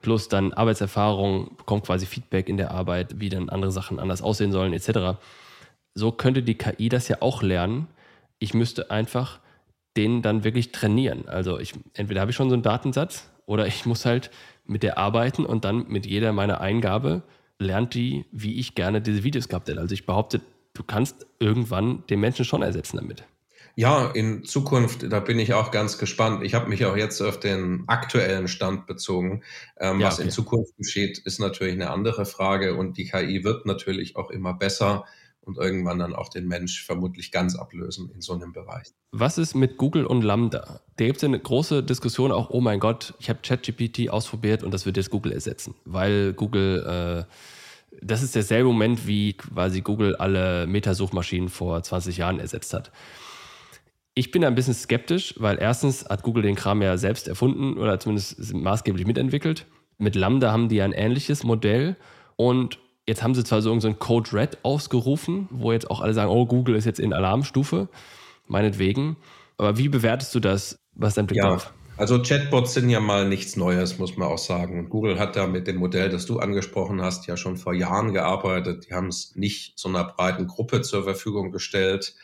plus 0.00 0.28
dann 0.28 0.52
Arbeitserfahrung, 0.52 1.56
bekommt 1.56 1.86
quasi 1.86 2.06
Feedback 2.06 2.48
in 2.48 2.56
der 2.56 2.70
Arbeit, 2.70 3.20
wie 3.20 3.28
dann 3.28 3.48
andere 3.48 3.72
Sachen 3.72 3.98
anders 3.98 4.22
aussehen 4.22 4.52
sollen, 4.52 4.72
etc. 4.72 5.18
So 5.94 6.12
könnte 6.12 6.42
die 6.42 6.54
KI 6.56 6.88
das 6.88 7.08
ja 7.08 7.18
auch 7.20 7.42
lernen. 7.42 7.88
Ich 8.38 8.54
müsste 8.54 8.90
einfach 8.90 9.40
den 9.96 10.22
dann 10.22 10.44
wirklich 10.44 10.72
trainieren. 10.72 11.28
Also 11.28 11.58
ich, 11.58 11.72
entweder 11.94 12.20
habe 12.20 12.30
ich 12.30 12.36
schon 12.36 12.48
so 12.48 12.54
einen 12.54 12.62
Datensatz 12.62 13.30
oder 13.46 13.66
ich 13.66 13.86
muss 13.86 14.04
halt 14.04 14.30
mit 14.66 14.82
der 14.82 14.98
arbeiten 14.98 15.44
und 15.44 15.64
dann 15.64 15.86
mit 15.88 16.06
jeder 16.06 16.32
meiner 16.32 16.60
Eingabe 16.60 17.22
lernt 17.58 17.94
die, 17.94 18.24
wie 18.32 18.58
ich 18.58 18.74
gerne 18.74 19.00
diese 19.00 19.22
Videos 19.22 19.48
gehabt 19.48 19.68
hätte. 19.68 19.80
Also 19.80 19.94
ich 19.94 20.06
behaupte, 20.06 20.40
du 20.74 20.82
kannst 20.82 21.26
irgendwann 21.38 22.04
den 22.08 22.20
Menschen 22.20 22.44
schon 22.44 22.62
ersetzen 22.62 22.96
damit. 22.96 23.24
Ja, 23.76 24.06
in 24.06 24.44
Zukunft, 24.44 25.12
da 25.12 25.20
bin 25.20 25.38
ich 25.38 25.52
auch 25.52 25.70
ganz 25.70 25.98
gespannt. 25.98 26.44
Ich 26.44 26.54
habe 26.54 26.68
mich 26.68 26.84
auch 26.84 26.96
jetzt 26.96 27.20
auf 27.20 27.40
den 27.40 27.84
aktuellen 27.88 28.46
Stand 28.46 28.86
bezogen. 28.86 29.42
Ähm, 29.78 30.00
ja, 30.00 30.06
was 30.06 30.14
okay. 30.14 30.24
in 30.24 30.30
Zukunft 30.30 30.76
geschieht, 30.76 31.18
ist 31.18 31.40
natürlich 31.40 31.74
eine 31.74 31.90
andere 31.90 32.24
Frage 32.24 32.76
und 32.76 32.96
die 32.96 33.06
KI 33.06 33.42
wird 33.42 33.66
natürlich 33.66 34.16
auch 34.16 34.30
immer 34.30 34.54
besser 34.54 35.04
und 35.40 35.58
irgendwann 35.58 35.98
dann 35.98 36.14
auch 36.14 36.28
den 36.28 36.46
Mensch 36.46 36.84
vermutlich 36.84 37.30
ganz 37.30 37.56
ablösen 37.56 38.10
in 38.14 38.20
so 38.20 38.32
einem 38.32 38.52
Bereich. 38.52 38.88
Was 39.10 39.38
ist 39.38 39.54
mit 39.54 39.76
Google 39.76 40.06
und 40.06 40.22
Lambda? 40.22 40.80
Da 40.96 41.04
gibt 41.04 41.18
es 41.18 41.24
eine 41.24 41.38
große 41.38 41.82
Diskussion 41.82 42.32
auch, 42.32 42.50
oh 42.50 42.60
mein 42.60 42.80
Gott, 42.80 43.14
ich 43.18 43.28
habe 43.28 43.40
ChatGPT 43.42 44.08
ausprobiert 44.08 44.62
und 44.62 44.72
das 44.72 44.86
wird 44.86 44.96
jetzt 44.96 45.10
Google 45.10 45.32
ersetzen, 45.32 45.74
weil 45.84 46.32
Google... 46.32 47.26
Äh, 47.28 47.32
das 48.02 48.24
ist 48.24 48.34
derselbe 48.34 48.68
Moment, 48.68 49.06
wie 49.06 49.34
quasi 49.34 49.80
Google 49.80 50.16
alle 50.16 50.66
Metasuchmaschinen 50.66 51.48
vor 51.48 51.80
20 51.80 52.16
Jahren 52.16 52.40
ersetzt 52.40 52.74
hat. 52.74 52.90
Ich 54.14 54.30
bin 54.30 54.44
ein 54.44 54.54
bisschen 54.54 54.74
skeptisch, 54.74 55.34
weil 55.38 55.58
erstens 55.60 56.04
hat 56.04 56.22
Google 56.22 56.44
den 56.44 56.54
Kram 56.54 56.82
ja 56.82 56.96
selbst 56.96 57.26
erfunden 57.26 57.76
oder 57.78 57.98
zumindest 57.98 58.54
maßgeblich 58.54 59.06
mitentwickelt. 59.06 59.66
Mit 59.98 60.14
Lambda 60.14 60.52
haben 60.52 60.68
die 60.68 60.82
ein 60.82 60.92
ähnliches 60.92 61.42
Modell 61.42 61.96
und 62.36 62.78
jetzt 63.06 63.22
haben 63.22 63.34
sie 63.34 63.44
zwar 63.44 63.60
so 63.60 63.70
irgendeinen 63.70 63.94
so 63.94 63.98
Code 63.98 64.32
Red 64.32 64.58
ausgerufen, 64.62 65.48
wo 65.50 65.72
jetzt 65.72 65.90
auch 65.90 66.00
alle 66.00 66.14
sagen, 66.14 66.30
oh, 66.30 66.46
Google 66.46 66.76
ist 66.76 66.84
jetzt 66.84 67.00
in 67.00 67.12
Alarmstufe, 67.12 67.88
meinetwegen. 68.46 69.16
Aber 69.58 69.78
wie 69.78 69.88
bewertest 69.88 70.34
du 70.34 70.40
das? 70.40 70.78
Was 70.94 71.14
dein 71.14 71.26
Blick 71.26 71.38
ja. 71.38 71.48
drauf? 71.48 71.72
Also 71.96 72.20
Chatbots 72.20 72.74
sind 72.74 72.90
ja 72.90 72.98
mal 72.98 73.28
nichts 73.28 73.54
Neues, 73.54 73.98
muss 73.98 74.16
man 74.16 74.26
auch 74.26 74.38
sagen. 74.38 74.88
Google 74.88 75.20
hat 75.20 75.36
da 75.36 75.46
mit 75.46 75.68
dem 75.68 75.76
Modell, 75.76 76.08
das 76.08 76.26
du 76.26 76.40
angesprochen 76.40 77.00
hast, 77.00 77.28
ja 77.28 77.36
schon 77.36 77.56
vor 77.56 77.72
Jahren 77.72 78.12
gearbeitet. 78.12 78.86
Die 78.88 78.94
haben 78.94 79.06
es 79.06 79.36
nicht 79.36 79.78
so 79.78 79.88
einer 79.88 80.02
breiten 80.02 80.48
Gruppe 80.48 80.82
zur 80.82 81.04
Verfügung 81.04 81.52
gestellt. 81.52 82.14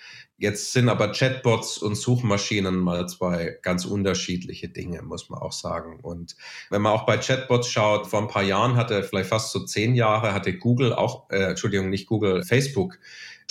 Jetzt 0.40 0.72
sind 0.72 0.88
aber 0.88 1.12
Chatbots 1.12 1.76
und 1.76 1.96
Suchmaschinen 1.96 2.76
mal 2.76 3.06
zwei 3.10 3.58
ganz 3.60 3.84
unterschiedliche 3.84 4.70
Dinge, 4.70 5.02
muss 5.02 5.28
man 5.28 5.38
auch 5.38 5.52
sagen. 5.52 6.00
Und 6.00 6.34
wenn 6.70 6.80
man 6.80 6.94
auch 6.94 7.04
bei 7.04 7.18
Chatbots 7.18 7.68
schaut, 7.68 8.06
vor 8.06 8.22
ein 8.22 8.28
paar 8.28 8.44
Jahren 8.44 8.76
hatte, 8.76 9.02
vielleicht 9.02 9.28
fast 9.28 9.52
so 9.52 9.66
zehn 9.66 9.94
Jahre, 9.94 10.32
hatte 10.32 10.56
Google 10.56 10.94
auch, 10.94 11.28
äh, 11.28 11.50
Entschuldigung, 11.50 11.90
nicht 11.90 12.06
Google, 12.06 12.42
Facebook 12.42 12.98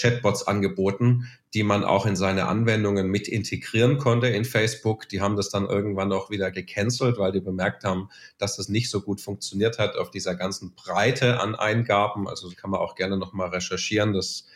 Chatbots 0.02 0.47
angeboten, 0.47 1.28
die 1.54 1.62
man 1.62 1.84
auch 1.84 2.08
in 2.08 2.15
seine 2.15 2.47
Anwendungen 2.47 3.08
mit 3.08 3.28
integrieren 3.28 3.99
konnte 3.99 4.25
in 4.25 4.43
Facebook. 4.43 5.08
Die 5.10 5.21
haben 5.21 5.36
das 5.36 5.49
dann 5.49 5.67
irgendwann 5.67 6.12
auch 6.12 6.32
wieder 6.32 6.49
gecancelt, 6.49 7.19
weil 7.19 7.32
die 7.32 7.39
bemerkt 7.39 7.84
haben, 7.84 8.10
dass 8.39 8.56
das 8.56 8.67
nicht 8.67 8.89
so 8.89 9.02
gut 9.02 9.21
funktioniert 9.21 9.78
hat 9.78 9.95
auf 9.95 10.10
dieser 10.10 10.34
ganzen 10.34 10.73
Breite 10.73 11.39
an 11.39 11.54
Eingaben. 11.54 12.28
Also 12.28 12.49
kann 12.58 12.71
man 12.71 12.80
auch 12.80 12.95
gerne 12.95 13.17
nochmal 13.17 13.49
recherchieren. 13.49 14.13
Das 14.13 14.47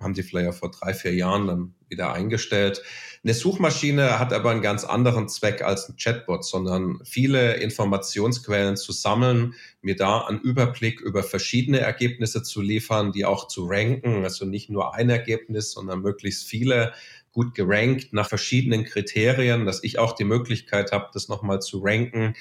haben 0.00 0.14
die 0.14 0.22
vielleicht 0.22 0.54
vor 0.54 0.70
drei, 0.70 0.94
vier 0.94 1.14
Jahren 1.14 1.46
dann 1.46 1.74
wieder 1.88 2.12
eingestellt. 2.12 2.82
Eine 3.22 3.34
Suchmaschine 3.34 4.18
hat 4.18 4.32
aber 4.32 4.50
einen 4.50 4.62
ganz 4.62 4.84
anderen 4.84 5.28
Zweck 5.28 5.62
als 5.62 5.88
ein 5.88 5.96
Chatbot, 5.96 6.44
sondern 6.44 7.00
viele 7.04 7.54
Informationsquellen 7.54 8.76
zu 8.76 8.92
sammeln, 8.92 9.54
mir 9.82 9.96
da 9.96 10.22
einen 10.22 10.40
Überblick 10.40 11.00
über 11.00 11.22
verschiedene 11.22 11.80
Ergebnisse 11.80 12.42
zu 12.42 12.62
liefern, 12.62 13.12
die 13.12 13.26
auch 13.26 13.48
zu 13.48 13.66
ranken, 13.66 14.24
also 14.24 14.46
nicht 14.46 14.70
nur 14.70 14.94
ein 14.94 15.10
Ergebnis, 15.10 15.72
sondern 15.72 16.00
möglichst 16.00 16.46
viele 16.46 16.94
gut 17.32 17.54
gerankt 17.54 18.12
nach 18.12 18.28
verschiedenen 18.28 18.84
Kriterien, 18.84 19.66
dass 19.66 19.84
ich 19.84 19.98
auch 19.98 20.14
die 20.14 20.24
Möglichkeit 20.24 20.92
habe, 20.92 21.10
das 21.12 21.28
nochmal 21.28 21.60
zu 21.60 21.80
ranken 21.82 22.34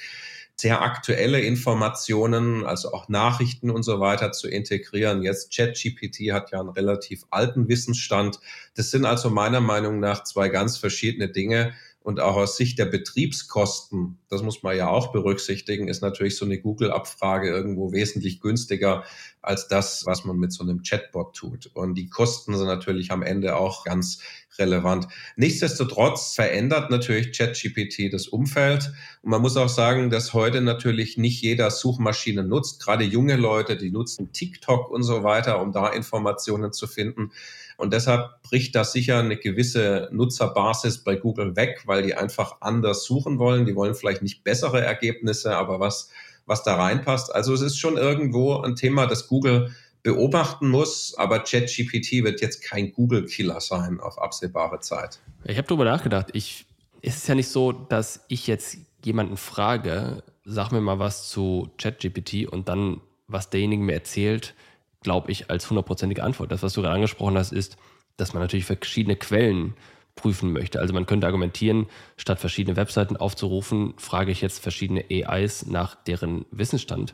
sehr 0.59 0.81
aktuelle 0.81 1.39
Informationen, 1.39 2.65
also 2.65 2.91
auch 2.91 3.07
Nachrichten 3.07 3.69
und 3.69 3.83
so 3.83 4.01
weiter 4.01 4.33
zu 4.33 4.49
integrieren. 4.49 5.21
Jetzt 5.21 5.55
ChatGPT 5.55 6.33
hat 6.33 6.51
ja 6.51 6.59
einen 6.59 6.67
relativ 6.67 7.23
alten 7.29 7.69
Wissensstand. 7.69 8.41
Das 8.75 8.91
sind 8.91 9.05
also 9.05 9.29
meiner 9.29 9.61
Meinung 9.61 10.01
nach 10.01 10.25
zwei 10.25 10.49
ganz 10.49 10.77
verschiedene 10.77 11.29
Dinge. 11.29 11.71
Und 12.01 12.21
auch 12.21 12.37
aus 12.37 12.55
Sicht 12.55 12.79
der 12.79 12.85
Betriebskosten, 12.85 14.19
das 14.29 14.41
muss 14.41 14.63
man 14.63 14.75
ja 14.75 14.87
auch 14.87 15.11
berücksichtigen, 15.11 15.89
ist 15.89 16.01
natürlich 16.01 16.37
so 16.37 16.45
eine 16.45 16.59
Google-Abfrage 16.59 17.49
irgendwo 17.49 17.91
wesentlich 17.91 18.39
günstiger 18.39 19.03
als 19.41 19.67
das, 19.67 20.05
was 20.05 20.23
man 20.23 20.37
mit 20.37 20.53
so 20.53 20.63
einem 20.63 20.81
Chatbot 20.81 21.35
tut. 21.35 21.67
Und 21.73 21.95
die 21.95 22.09
Kosten 22.09 22.57
sind 22.57 22.67
natürlich 22.67 23.11
am 23.11 23.21
Ende 23.21 23.57
auch 23.57 23.83
ganz 23.83 24.19
relevant. 24.57 25.07
Nichtsdestotrotz 25.35 26.33
verändert 26.35 26.89
natürlich 26.89 27.37
ChatGPT 27.37 28.11
das 28.13 28.27
Umfeld. 28.27 28.91
Und 29.21 29.31
man 29.31 29.41
muss 29.41 29.57
auch 29.57 29.69
sagen, 29.69 30.09
dass 30.09 30.33
heute 30.33 30.61
natürlich 30.61 31.17
nicht 31.17 31.41
jeder 31.41 31.69
Suchmaschine 31.71 32.43
nutzt. 32.43 32.81
Gerade 32.83 33.03
junge 33.03 33.35
Leute, 33.35 33.77
die 33.77 33.91
nutzen 33.91 34.31
TikTok 34.31 34.89
und 34.89 35.03
so 35.03 35.23
weiter, 35.23 35.61
um 35.61 35.71
da 35.71 35.87
Informationen 35.87 36.71
zu 36.71 36.87
finden. 36.87 37.31
Und 37.79 37.93
deshalb 37.93 38.43
bricht 38.43 38.75
da 38.75 38.83
sicher 38.83 39.19
eine 39.19 39.37
gewisse 39.37 40.09
Nutzerbasis 40.11 40.97
bei 41.01 41.15
Google 41.15 41.55
weg, 41.55 41.83
weil 41.85 42.03
die 42.03 42.13
einfach 42.13 42.57
anders 42.59 43.05
suchen 43.05 43.39
wollen. 43.39 43.65
Die 43.65 43.73
wollen 43.73 43.95
vielleicht 43.95 44.21
nicht 44.21 44.43
bessere 44.43 44.81
Ergebnisse, 44.81 45.55
aber 45.55 45.79
was, 45.79 46.09
was 46.45 46.61
da 46.63 46.75
reinpasst. 46.75 47.33
Also 47.33 47.53
es 47.53 47.61
ist 47.61 47.77
schon 47.77 47.95
irgendwo 47.95 48.57
ein 48.57 48.75
Thema, 48.75 49.07
das 49.07 49.27
Google 49.27 49.73
beobachten 50.03 50.67
muss, 50.67 51.15
aber 51.17 51.39
ChatGPT 51.39 52.25
wird 52.25 52.41
jetzt 52.41 52.61
kein 52.61 52.91
Google-Killer 52.91 53.61
sein 53.61 54.01
auf 54.01 54.21
absehbare 54.21 54.81
Zeit. 54.81 55.21
Ich 55.45 55.57
habe 55.57 55.67
darüber 55.69 55.85
nachgedacht. 55.85 56.31
Ich, 56.33 56.65
es 57.01 57.15
ist 57.15 57.29
ja 57.29 57.35
nicht 57.35 57.47
so, 57.47 57.71
dass 57.71 58.25
ich 58.27 58.45
jetzt 58.45 58.77
jemanden 59.05 59.37
frage, 59.37 60.21
sag 60.43 60.73
mir 60.73 60.81
mal 60.81 60.99
was 60.99 61.29
zu 61.29 61.69
ChatGPT 61.77 62.45
und 62.45 62.67
dann, 62.67 62.99
was 63.29 63.49
derjenige 63.49 63.83
mir 63.83 63.93
erzählt, 63.93 64.53
glaube 65.01 65.31
ich, 65.31 65.49
als 65.49 65.69
hundertprozentige 65.69 66.23
Antwort. 66.23 66.51
Das, 66.51 66.63
was 66.63 66.73
du 66.73 66.81
gerade 66.81 66.95
angesprochen 66.95 67.37
hast, 67.37 67.51
ist, 67.51 67.77
dass 68.17 68.33
man 68.33 68.43
natürlich 68.43 68.65
verschiedene 68.65 69.15
Quellen 69.15 69.75
prüfen 70.15 70.51
möchte. 70.51 70.79
Also 70.79 70.93
man 70.93 71.05
könnte 71.05 71.27
argumentieren, 71.27 71.87
statt 72.17 72.39
verschiedene 72.39 72.75
Webseiten 72.75 73.15
aufzurufen, 73.15 73.93
frage 73.97 74.31
ich 74.31 74.41
jetzt 74.41 74.59
verschiedene 74.59 75.05
AIs 75.09 75.65
nach 75.67 75.95
deren 75.95 76.45
Wissensstand 76.51 77.13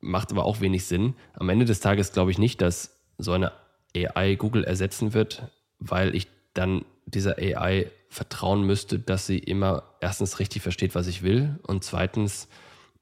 macht 0.00 0.30
aber 0.30 0.44
auch 0.44 0.60
wenig 0.60 0.86
Sinn. 0.86 1.14
Am 1.34 1.48
Ende 1.48 1.64
des 1.64 1.80
Tages 1.80 2.12
glaube 2.12 2.30
ich 2.30 2.38
nicht, 2.38 2.60
dass 2.60 2.96
so 3.18 3.32
eine 3.32 3.52
AI 3.96 4.34
Google 4.34 4.64
ersetzen 4.64 5.14
wird, 5.14 5.50
weil 5.78 6.14
ich 6.14 6.28
dann 6.54 6.84
dieser 7.06 7.38
AI 7.38 7.90
vertrauen 8.08 8.62
müsste, 8.62 8.98
dass 8.98 9.26
sie 9.26 9.38
immer 9.38 9.94
erstens 10.00 10.38
richtig 10.38 10.62
versteht, 10.62 10.94
was 10.94 11.06
ich 11.06 11.22
will 11.22 11.58
und 11.62 11.84
zweitens 11.84 12.48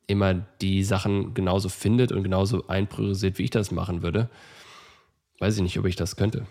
immer 0.06 0.34
die 0.60 0.84
Sachen 0.84 1.34
genauso 1.34 1.68
findet 1.68 2.12
und 2.12 2.22
genauso 2.22 2.66
einpriorisiert, 2.68 3.38
wie 3.38 3.44
ich 3.44 3.50
das 3.50 3.70
machen 3.70 4.02
würde. 4.02 4.30
weiß 5.40 5.56
ich 5.56 5.62
nicht, 5.62 5.78
ob 5.78 5.86
ich 5.86 5.96
das 5.96 6.16
könnte. 6.16 6.46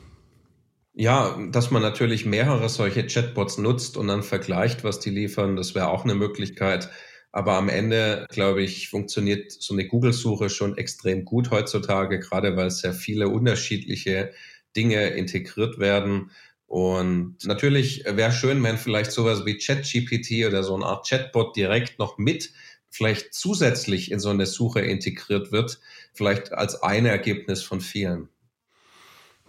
Ja, 0.94 1.38
dass 1.52 1.72
man 1.72 1.82
natürlich 1.82 2.26
mehrere 2.26 2.70
solche 2.70 3.06
Chatbots 3.06 3.58
nutzt 3.58 3.98
und 3.98 4.08
dann 4.08 4.24
vergleicht, 4.24 4.84
was 4.84 5.00
die 5.00 5.10
liefern, 5.10 5.58
das 5.58 5.76
wäre 5.76 5.89
auch 5.89 6.06
eine 6.06 6.15
Möglichkeit. 6.15 6.89
Aber 7.34 7.56
am 7.56 7.68
Ende, 7.68 8.26
glaube 8.30 8.63
ich, 8.63 8.88
funktioniert 8.88 9.52
so 9.52 9.74
eine 9.74 9.86
Google-Suche 9.88 10.50
schon 10.50 10.78
extrem 10.78 11.26
gut 11.26 11.52
heutzutage, 11.52 12.20
gerade 12.22 12.56
weil 12.56 12.72
sehr 12.72 12.94
viele 12.94 13.28
unterschiedliche 13.28 14.32
Dinge 14.78 15.08
integriert 15.08 15.80
werden. 15.80 16.32
Und 16.65 17.38
natürlich 17.44 18.06
wäre 18.06 18.32
schön, 18.32 18.63
wenn 18.63 18.78
vielleicht 18.78 19.12
sowas 19.12 19.46
wie 19.46 19.58
ChatGPT 19.58 20.48
oder 20.48 20.63
so 20.63 20.76
eine 20.76 20.86
Art 20.86 21.10
Chatbot 21.10 21.58
direkt 21.58 22.00
noch 22.00 22.18
mit 22.18 22.54
vielleicht 22.95 23.34
zusätzlich 23.34 24.10
in 24.10 24.19
so 24.19 24.29
eine 24.29 24.45
Suche 24.45 24.79
integriert 24.79 25.51
wird, 25.51 25.79
vielleicht 26.13 26.53
als 26.53 26.81
ein 26.81 27.05
Ergebnis 27.05 27.62
von 27.62 27.81
vielen. 27.81 28.29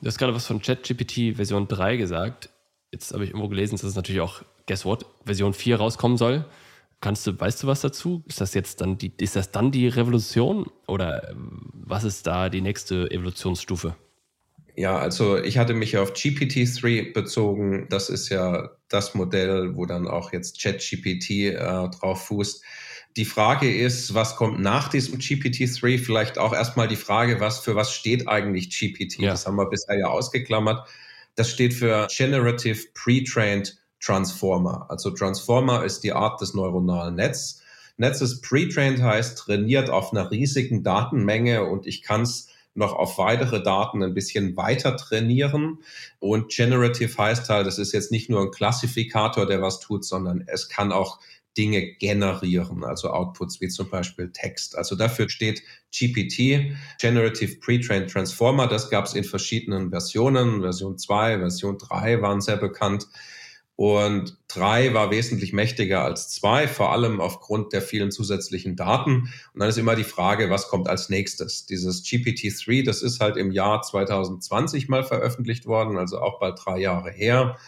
Du 0.00 0.08
hast 0.08 0.18
gerade 0.18 0.34
was 0.34 0.46
von 0.46 0.60
ChatGPT 0.60 1.36
Version 1.36 1.68
3 1.68 1.96
gesagt. 1.96 2.50
Jetzt 2.90 3.12
habe 3.12 3.24
ich 3.24 3.30
irgendwo 3.30 3.48
gelesen, 3.48 3.76
dass 3.76 3.84
es 3.84 3.94
natürlich 3.94 4.20
auch, 4.20 4.42
guess 4.66 4.84
what, 4.84 5.06
Version 5.24 5.54
4 5.54 5.76
rauskommen 5.76 6.18
soll. 6.18 6.44
Kannst 7.00 7.26
du, 7.26 7.38
weißt 7.38 7.62
du 7.62 7.66
was 7.68 7.82
dazu? 7.82 8.24
Ist 8.26 8.40
das 8.40 8.54
jetzt 8.54 8.80
dann 8.80 8.98
die, 8.98 9.12
ist 9.18 9.36
das 9.36 9.52
dann 9.52 9.70
die 9.70 9.86
Revolution 9.86 10.66
oder 10.88 11.30
ähm, 11.30 11.70
was 11.72 12.04
ist 12.04 12.26
da 12.26 12.48
die 12.48 12.62
nächste 12.62 13.10
Evolutionsstufe? 13.10 13.94
Ja, 14.74 14.98
also 14.98 15.38
ich 15.38 15.56
hatte 15.56 15.72
mich 15.72 15.96
auf 15.96 16.12
GPT-3 16.12 17.12
bezogen. 17.12 17.86
Das 17.90 18.10
ist 18.10 18.28
ja 18.28 18.70
das 18.88 19.14
Modell, 19.14 19.76
wo 19.76 19.86
dann 19.86 20.08
auch 20.08 20.32
jetzt 20.32 20.60
ChatGPT 20.60 21.30
äh, 21.30 21.54
drauf 21.54 22.26
fußt. 22.26 22.62
Die 23.16 23.24
Frage 23.24 23.74
ist, 23.74 24.14
was 24.14 24.36
kommt 24.36 24.60
nach 24.60 24.88
diesem 24.88 25.18
GPT-3? 25.18 25.98
Vielleicht 25.98 26.38
auch 26.38 26.52
erstmal 26.52 26.86
die 26.86 26.96
Frage, 26.96 27.40
was 27.40 27.60
für 27.60 27.74
was 27.74 27.92
steht 27.92 28.28
eigentlich 28.28 28.70
GPT? 28.70 29.18
Ja. 29.18 29.30
Das 29.30 29.46
haben 29.46 29.56
wir 29.56 29.70
bisher 29.70 29.98
ja 29.98 30.06
ausgeklammert. 30.06 30.86
Das 31.34 31.50
steht 31.50 31.74
für 31.74 32.06
Generative 32.14 32.78
Pre-Trained 32.94 33.78
Transformer. 34.00 34.86
Also 34.88 35.10
Transformer 35.10 35.84
ist 35.84 36.04
die 36.04 36.12
Art 36.12 36.40
des 36.40 36.54
neuronalen 36.54 37.14
Netzes. 37.14 37.62
Netzes 37.96 38.42
pre-trained 38.42 39.00
heißt 39.02 39.38
trainiert 39.38 39.88
auf 39.90 40.12
einer 40.12 40.30
riesigen 40.30 40.82
Datenmenge 40.82 41.64
und 41.64 41.86
ich 41.86 42.02
kann 42.02 42.22
es 42.22 42.48
noch 42.74 42.92
auf 42.92 43.16
weitere 43.16 43.62
Daten 43.62 44.02
ein 44.02 44.12
bisschen 44.12 44.54
weiter 44.56 44.98
trainieren. 44.98 45.78
Und 46.18 46.50
generative 46.50 47.16
heißt 47.16 47.48
halt, 47.48 47.66
das 47.66 47.78
ist 47.78 47.92
jetzt 47.92 48.12
nicht 48.12 48.28
nur 48.28 48.42
ein 48.42 48.50
Klassifikator, 48.50 49.46
der 49.46 49.62
was 49.62 49.80
tut, 49.80 50.04
sondern 50.04 50.44
es 50.46 50.68
kann 50.68 50.92
auch 50.92 51.18
Dinge 51.56 51.94
generieren, 51.94 52.84
also 52.84 53.10
Outputs 53.10 53.60
wie 53.60 53.68
zum 53.68 53.90
Beispiel 53.90 54.30
Text. 54.32 54.76
Also 54.76 54.96
dafür 54.96 55.28
steht 55.28 55.62
GPT, 55.96 56.76
Generative 57.00 57.56
Pre-Trained 57.60 58.10
Transformer. 58.10 58.66
Das 58.66 58.90
gab 58.90 59.06
es 59.06 59.14
in 59.14 59.24
verschiedenen 59.24 59.90
Versionen. 59.90 60.60
Version 60.60 60.98
2, 60.98 61.38
Version 61.38 61.78
3 61.78 62.22
waren 62.22 62.40
sehr 62.40 62.56
bekannt. 62.56 63.06
Und 63.76 64.38
drei 64.48 64.94
war 64.94 65.10
wesentlich 65.10 65.52
mächtiger 65.52 66.02
als 66.02 66.30
zwei, 66.30 66.66
vor 66.66 66.92
allem 66.92 67.20
aufgrund 67.20 67.74
der 67.74 67.82
vielen 67.82 68.10
zusätzlichen 68.10 68.74
Daten. 68.74 69.30
Und 69.52 69.60
dann 69.60 69.68
ist 69.68 69.76
immer 69.76 69.94
die 69.94 70.04
Frage, 70.04 70.48
was 70.48 70.68
kommt 70.68 70.88
als 70.88 71.10
nächstes? 71.10 71.66
Dieses 71.66 72.02
GPT-3, 72.02 72.86
das 72.86 73.02
ist 73.02 73.20
halt 73.20 73.36
im 73.36 73.52
Jahr 73.52 73.82
2020 73.82 74.88
mal 74.88 75.04
veröffentlicht 75.04 75.66
worden, 75.66 75.98
also 75.98 76.20
auch 76.20 76.40
bald 76.40 76.58
drei 76.64 76.78
Jahre 76.78 77.10
her. 77.10 77.58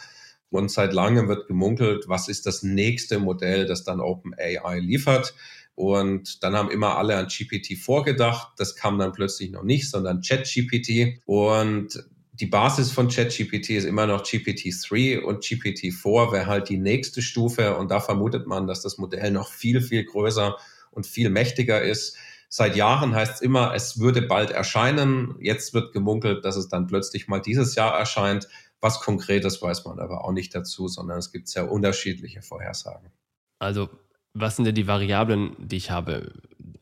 Und 0.50 0.70
seit 0.70 0.92
langem 0.92 1.28
wird 1.28 1.46
gemunkelt, 1.46 2.08
was 2.08 2.28
ist 2.28 2.46
das 2.46 2.62
nächste 2.62 3.18
Modell, 3.18 3.66
das 3.66 3.84
dann 3.84 4.00
OpenAI 4.00 4.78
liefert. 4.78 5.34
Und 5.74 6.42
dann 6.42 6.56
haben 6.56 6.70
immer 6.70 6.96
alle 6.96 7.16
an 7.16 7.28
GPT 7.28 7.78
vorgedacht. 7.78 8.52
Das 8.56 8.74
kam 8.74 8.98
dann 8.98 9.12
plötzlich 9.12 9.50
noch 9.50 9.62
nicht, 9.62 9.88
sondern 9.88 10.22
ChatGPT. 10.22 11.20
Und 11.24 12.04
die 12.32 12.46
Basis 12.46 12.92
von 12.92 13.08
ChatGPT 13.08 13.70
ist 13.70 13.84
immer 13.84 14.06
noch 14.06 14.22
GPT-3 14.22 15.20
und 15.20 15.42
GPT-4 15.44 16.32
wäre 16.32 16.46
halt 16.46 16.68
die 16.68 16.78
nächste 16.78 17.20
Stufe. 17.20 17.76
Und 17.76 17.90
da 17.90 18.00
vermutet 18.00 18.46
man, 18.46 18.66
dass 18.66 18.82
das 18.82 18.98
Modell 18.98 19.30
noch 19.30 19.52
viel, 19.52 19.80
viel 19.80 20.04
größer 20.04 20.56
und 20.90 21.06
viel 21.06 21.30
mächtiger 21.30 21.82
ist. 21.82 22.16
Seit 22.48 22.76
Jahren 22.76 23.14
heißt 23.14 23.36
es 23.36 23.40
immer, 23.40 23.74
es 23.74 24.00
würde 24.00 24.22
bald 24.22 24.50
erscheinen. 24.50 25.34
Jetzt 25.40 25.74
wird 25.74 25.92
gemunkelt, 25.92 26.44
dass 26.44 26.56
es 26.56 26.68
dann 26.68 26.86
plötzlich 26.86 27.28
mal 27.28 27.40
dieses 27.40 27.74
Jahr 27.74 27.98
erscheint. 27.98 28.48
Was 28.80 29.00
Konkretes 29.00 29.60
weiß 29.60 29.84
man 29.84 29.98
aber 29.98 30.24
auch 30.24 30.32
nicht 30.32 30.54
dazu, 30.54 30.88
sondern 30.88 31.18
es 31.18 31.32
gibt 31.32 31.48
sehr 31.48 31.70
unterschiedliche 31.70 32.42
Vorhersagen. 32.42 33.10
Also, 33.58 33.88
was 34.34 34.56
sind 34.56 34.66
denn 34.66 34.74
die 34.74 34.86
Variablen, 34.86 35.56
die 35.58 35.76
ich 35.76 35.90
habe? 35.90 36.32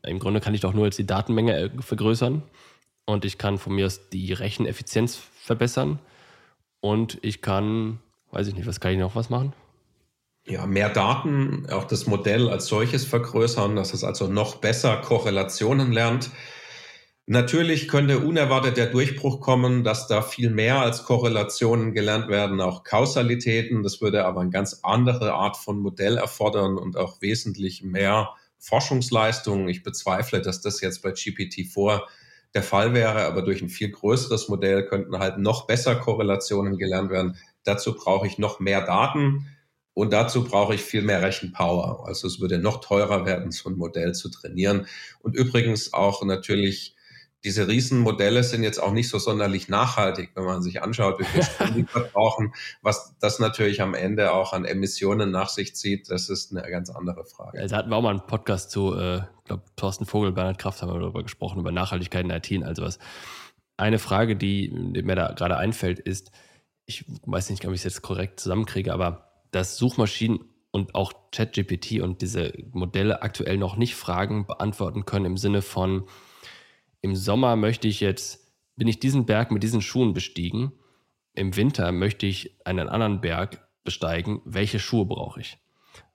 Im 0.03 0.19
Grunde 0.19 0.39
kann 0.39 0.53
ich 0.53 0.61
doch 0.61 0.73
nur 0.73 0.85
jetzt 0.85 0.99
die 0.99 1.07
Datenmenge 1.07 1.57
äh, 1.57 1.69
vergrößern 1.81 2.43
und 3.05 3.25
ich 3.25 3.37
kann 3.37 3.57
von 3.57 3.73
mir 3.73 3.87
aus 3.87 4.09
die 4.09 4.33
Recheneffizienz 4.33 5.15
verbessern 5.15 5.99
und 6.81 7.17
ich 7.23 7.41
kann, 7.41 7.99
weiß 8.31 8.47
ich 8.47 8.55
nicht, 8.55 8.67
was 8.67 8.79
kann 8.79 8.91
ich 8.91 8.99
noch 8.99 9.15
was 9.15 9.29
machen? 9.29 9.53
Ja, 10.45 10.65
mehr 10.65 10.89
Daten, 10.89 11.67
auch 11.69 11.83
das 11.83 12.07
Modell 12.07 12.47
als 12.47 12.67
solches 12.67 13.05
vergrößern, 13.05 13.75
dass 13.75 13.93
es 13.93 14.03
also 14.03 14.27
noch 14.27 14.55
besser 14.55 14.95
Korrelationen 14.97 15.91
lernt. 15.91 16.29
Natürlich 17.29 17.89
könnte 17.89 18.19
unerwartet 18.19 18.77
der 18.77 18.85
Durchbruch 18.85 19.41
kommen, 19.41 19.83
dass 19.83 20.07
da 20.07 20.21
viel 20.21 20.49
mehr 20.49 20.79
als 20.79 21.03
Korrelationen 21.03 21.91
gelernt 21.91 22.29
werden, 22.29 22.61
auch 22.61 22.85
Kausalitäten. 22.85 23.83
Das 23.83 23.99
würde 23.99 24.23
aber 24.23 24.39
eine 24.39 24.49
ganz 24.49 24.79
andere 24.83 25.33
Art 25.33 25.57
von 25.57 25.77
Modell 25.77 26.15
erfordern 26.15 26.77
und 26.77 26.95
auch 26.95 27.21
wesentlich 27.21 27.83
mehr 27.83 28.29
Forschungsleistung. 28.59 29.67
Ich 29.67 29.83
bezweifle, 29.83 30.41
dass 30.41 30.61
das 30.61 30.79
jetzt 30.79 31.01
bei 31.01 31.09
GPT-4 31.09 32.03
der 32.53 32.63
Fall 32.63 32.93
wäre, 32.93 33.25
aber 33.25 33.41
durch 33.41 33.61
ein 33.61 33.67
viel 33.67 33.89
größeres 33.89 34.47
Modell 34.47 34.85
könnten 34.85 35.19
halt 35.19 35.37
noch 35.37 35.67
besser 35.67 35.97
Korrelationen 35.97 36.77
gelernt 36.77 37.11
werden. 37.11 37.35
Dazu 37.65 37.93
brauche 37.93 38.25
ich 38.25 38.37
noch 38.37 38.61
mehr 38.61 38.85
Daten 38.85 39.47
und 39.93 40.13
dazu 40.13 40.45
brauche 40.45 40.75
ich 40.75 40.81
viel 40.81 41.01
mehr 41.01 41.21
Rechenpower. 41.21 42.07
Also 42.07 42.25
es 42.25 42.39
würde 42.39 42.57
noch 42.57 42.79
teurer 42.79 43.25
werden, 43.25 43.51
so 43.51 43.69
ein 43.69 43.75
Modell 43.75 44.13
zu 44.13 44.29
trainieren. 44.29 44.87
Und 45.19 45.35
übrigens 45.35 45.91
auch 45.91 46.23
natürlich 46.23 46.95
diese 47.43 47.67
Riesenmodelle 47.67 48.43
sind 48.43 48.63
jetzt 48.63 48.79
auch 48.79 48.91
nicht 48.91 49.09
so 49.09 49.19
sonderlich 49.19 49.69
nachhaltig, 49.69 50.31
wenn 50.35 50.43
man 50.43 50.61
sich 50.61 50.81
anschaut, 50.81 51.19
wie 51.19 51.23
viel 51.23 51.43
Strom 51.43 51.73
die 51.75 51.83
verbrauchen. 51.87 52.53
Was 52.81 53.15
das 53.19 53.39
natürlich 53.39 53.81
am 53.81 53.93
Ende 53.93 54.33
auch 54.33 54.53
an 54.53 54.65
Emissionen 54.65 55.29
nach 55.29 55.49
sich 55.49 55.75
zieht, 55.75 56.09
das 56.09 56.29
ist 56.29 56.51
eine 56.51 56.69
ganz 56.69 56.89
andere 56.89 57.25
Frage. 57.25 57.59
Also 57.59 57.75
hatten 57.75 57.89
wir 57.89 57.95
auch 57.95 58.01
mal 58.01 58.09
einen 58.09 58.25
Podcast 58.25 58.71
zu, 58.71 58.95
äh, 58.95 59.17
ich 59.17 59.43
glaube, 59.45 59.63
Thorsten 59.75 60.05
Vogel, 60.05 60.31
Bernhard 60.31 60.57
Kraft 60.57 60.81
haben 60.81 60.91
wir 60.91 60.99
darüber 60.99 61.23
gesprochen, 61.23 61.59
über 61.59 61.71
Nachhaltigkeit 61.71 62.25
in 62.25 62.31
IT 62.31 62.51
und 62.51 62.63
all 62.63 62.75
sowas. 62.75 62.97
Eine 63.77 63.99
Frage, 63.99 64.35
die 64.35 64.69
mir 64.69 65.15
da 65.15 65.33
gerade 65.33 65.57
einfällt, 65.57 65.99
ist, 65.99 66.31
ich 66.85 67.05
weiß 67.25 67.51
nicht, 67.51 67.65
ob 67.67 67.73
ich 67.73 67.81
es 67.81 67.83
jetzt 67.83 68.01
korrekt 68.01 68.39
zusammenkriege, 68.39 68.91
aber 68.91 69.31
dass 69.51 69.77
Suchmaschinen 69.77 70.39
und 70.71 70.95
auch 70.95 71.13
ChatGPT 71.31 72.01
und 72.01 72.21
diese 72.21 72.53
Modelle 72.71 73.21
aktuell 73.21 73.57
noch 73.57 73.77
nicht 73.77 73.95
Fragen 73.95 74.47
beantworten 74.47 75.05
können 75.05 75.25
im 75.25 75.37
Sinne 75.37 75.61
von, 75.61 76.07
im 77.01 77.15
Sommer 77.15 77.55
möchte 77.55 77.87
ich 77.87 77.99
jetzt, 77.99 78.51
bin 78.75 78.87
ich 78.87 78.99
diesen 78.99 79.25
Berg 79.25 79.51
mit 79.51 79.63
diesen 79.63 79.81
Schuhen 79.81 80.13
bestiegen, 80.13 80.71
im 81.33 81.55
Winter 81.55 81.91
möchte 81.91 82.25
ich 82.25 82.57
einen 82.65 82.89
anderen 82.89 83.21
Berg 83.21 83.67
besteigen, 83.83 84.41
welche 84.45 84.79
Schuhe 84.79 85.05
brauche 85.05 85.39
ich? 85.39 85.57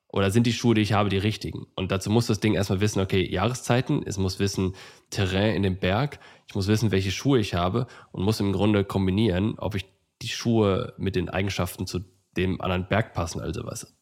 Oder 0.09 0.31
sind 0.31 0.47
die 0.47 0.53
Schuhe, 0.53 0.75
die 0.75 0.83
ich 0.83 0.93
habe, 0.93 1.09
die 1.09 1.17
richtigen? 1.17 1.67
Und 1.75 1.91
dazu 1.91 2.11
muss 2.11 2.27
das 2.27 2.39
Ding 2.39 2.55
erstmal 2.55 2.81
wissen, 2.81 3.01
okay, 3.01 3.27
Jahreszeiten, 3.27 4.03
es 4.05 4.19
muss 4.19 4.39
wissen, 4.39 4.75
Terrain 5.09 5.55
in 5.55 5.63
dem 5.63 5.79
Berg, 5.79 6.19
ich 6.49 6.55
muss 6.55 6.69
wissen, 6.69 6.91
welche 6.91 7.11
Schuhe 7.11 7.39
ich 7.39 7.55
habe 7.55 7.87
und 8.11 8.23
muss 8.23 8.41
im 8.41 8.53
Grunde 8.53 8.85
kombinieren, 8.85 9.59
ob 9.59 9.75
ich 9.75 9.87
die 10.21 10.29
Schuhe 10.29 10.93
mit 10.99 11.17
den 11.17 11.31
Eigenschaften 11.31 11.87
zu 11.87 12.01
dem 12.37 12.61
anderen 12.61 12.89
Berg 12.89 13.15
passen, 13.15 13.41
also 13.41 13.65
was. 13.65 13.95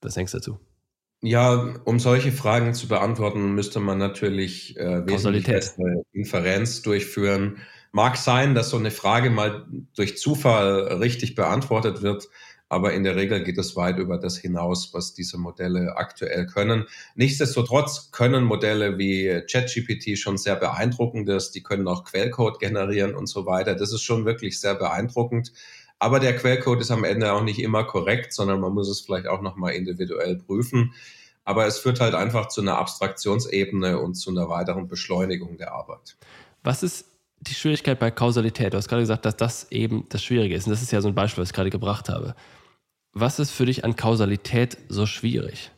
Was 0.00 0.14
denkst 0.14 0.32
du 0.32 0.38
dazu? 0.38 0.58
Ja, 1.20 1.74
um 1.84 1.98
solche 1.98 2.30
Fragen 2.30 2.74
zu 2.74 2.86
beantworten, 2.86 3.54
müsste 3.54 3.80
man 3.80 3.98
natürlich 3.98 4.76
äh, 4.76 5.04
wesentlich 5.06 5.46
bessere 5.46 6.04
Inferenz 6.12 6.82
durchführen. 6.82 7.58
Mag 7.90 8.16
sein, 8.16 8.54
dass 8.54 8.70
so 8.70 8.76
eine 8.76 8.92
Frage 8.92 9.30
mal 9.30 9.66
durch 9.96 10.16
Zufall 10.16 10.98
richtig 11.00 11.34
beantwortet 11.34 12.02
wird, 12.02 12.28
aber 12.68 12.92
in 12.92 13.02
der 13.02 13.16
Regel 13.16 13.42
geht 13.42 13.58
es 13.58 13.74
weit 13.74 13.98
über 13.98 14.18
das 14.18 14.36
hinaus, 14.36 14.90
was 14.92 15.14
diese 15.14 15.38
Modelle 15.38 15.96
aktuell 15.96 16.46
können. 16.46 16.84
Nichtsdestotrotz 17.16 18.10
können 18.12 18.44
Modelle 18.44 18.98
wie 18.98 19.42
ChatGPT 19.50 20.18
schon 20.18 20.36
sehr 20.36 20.54
beeindruckendes, 20.54 21.50
die 21.50 21.62
können 21.62 21.88
auch 21.88 22.04
Quellcode 22.04 22.60
generieren 22.60 23.14
und 23.16 23.26
so 23.26 23.46
weiter. 23.46 23.74
Das 23.74 23.92
ist 23.92 24.02
schon 24.02 24.24
wirklich 24.26 24.60
sehr 24.60 24.74
beeindruckend. 24.74 25.52
Aber 25.98 26.20
der 26.20 26.36
Quellcode 26.36 26.80
ist 26.80 26.90
am 26.90 27.04
Ende 27.04 27.32
auch 27.32 27.42
nicht 27.42 27.60
immer 27.60 27.84
korrekt, 27.84 28.32
sondern 28.32 28.60
man 28.60 28.72
muss 28.72 28.88
es 28.88 29.00
vielleicht 29.00 29.26
auch 29.26 29.40
nochmal 29.40 29.74
individuell 29.74 30.36
prüfen. 30.36 30.94
Aber 31.44 31.66
es 31.66 31.78
führt 31.78 32.00
halt 32.00 32.14
einfach 32.14 32.48
zu 32.48 32.60
einer 32.60 32.78
Abstraktionsebene 32.78 33.98
und 33.98 34.14
zu 34.14 34.30
einer 34.30 34.48
weiteren 34.48 34.86
Beschleunigung 34.86 35.56
der 35.56 35.72
Arbeit. 35.72 36.16
Was 36.62 36.82
ist 36.82 37.06
die 37.40 37.54
Schwierigkeit 37.54 37.98
bei 37.98 38.10
Kausalität? 38.10 38.72
Du 38.72 38.76
hast 38.76 38.88
gerade 38.88 39.02
gesagt, 39.02 39.24
dass 39.24 39.36
das 39.36 39.72
eben 39.72 40.04
das 40.10 40.22
Schwierige 40.22 40.54
ist. 40.54 40.66
Und 40.66 40.72
das 40.72 40.82
ist 40.82 40.92
ja 40.92 41.00
so 41.00 41.08
ein 41.08 41.14
Beispiel, 41.14 41.42
was 41.42 41.50
ich 41.50 41.54
gerade 41.54 41.70
gebracht 41.70 42.08
habe. 42.08 42.34
Was 43.12 43.38
ist 43.38 43.50
für 43.50 43.66
dich 43.66 43.84
an 43.84 43.96
Kausalität 43.96 44.76
so 44.88 45.06
schwierig? 45.06 45.70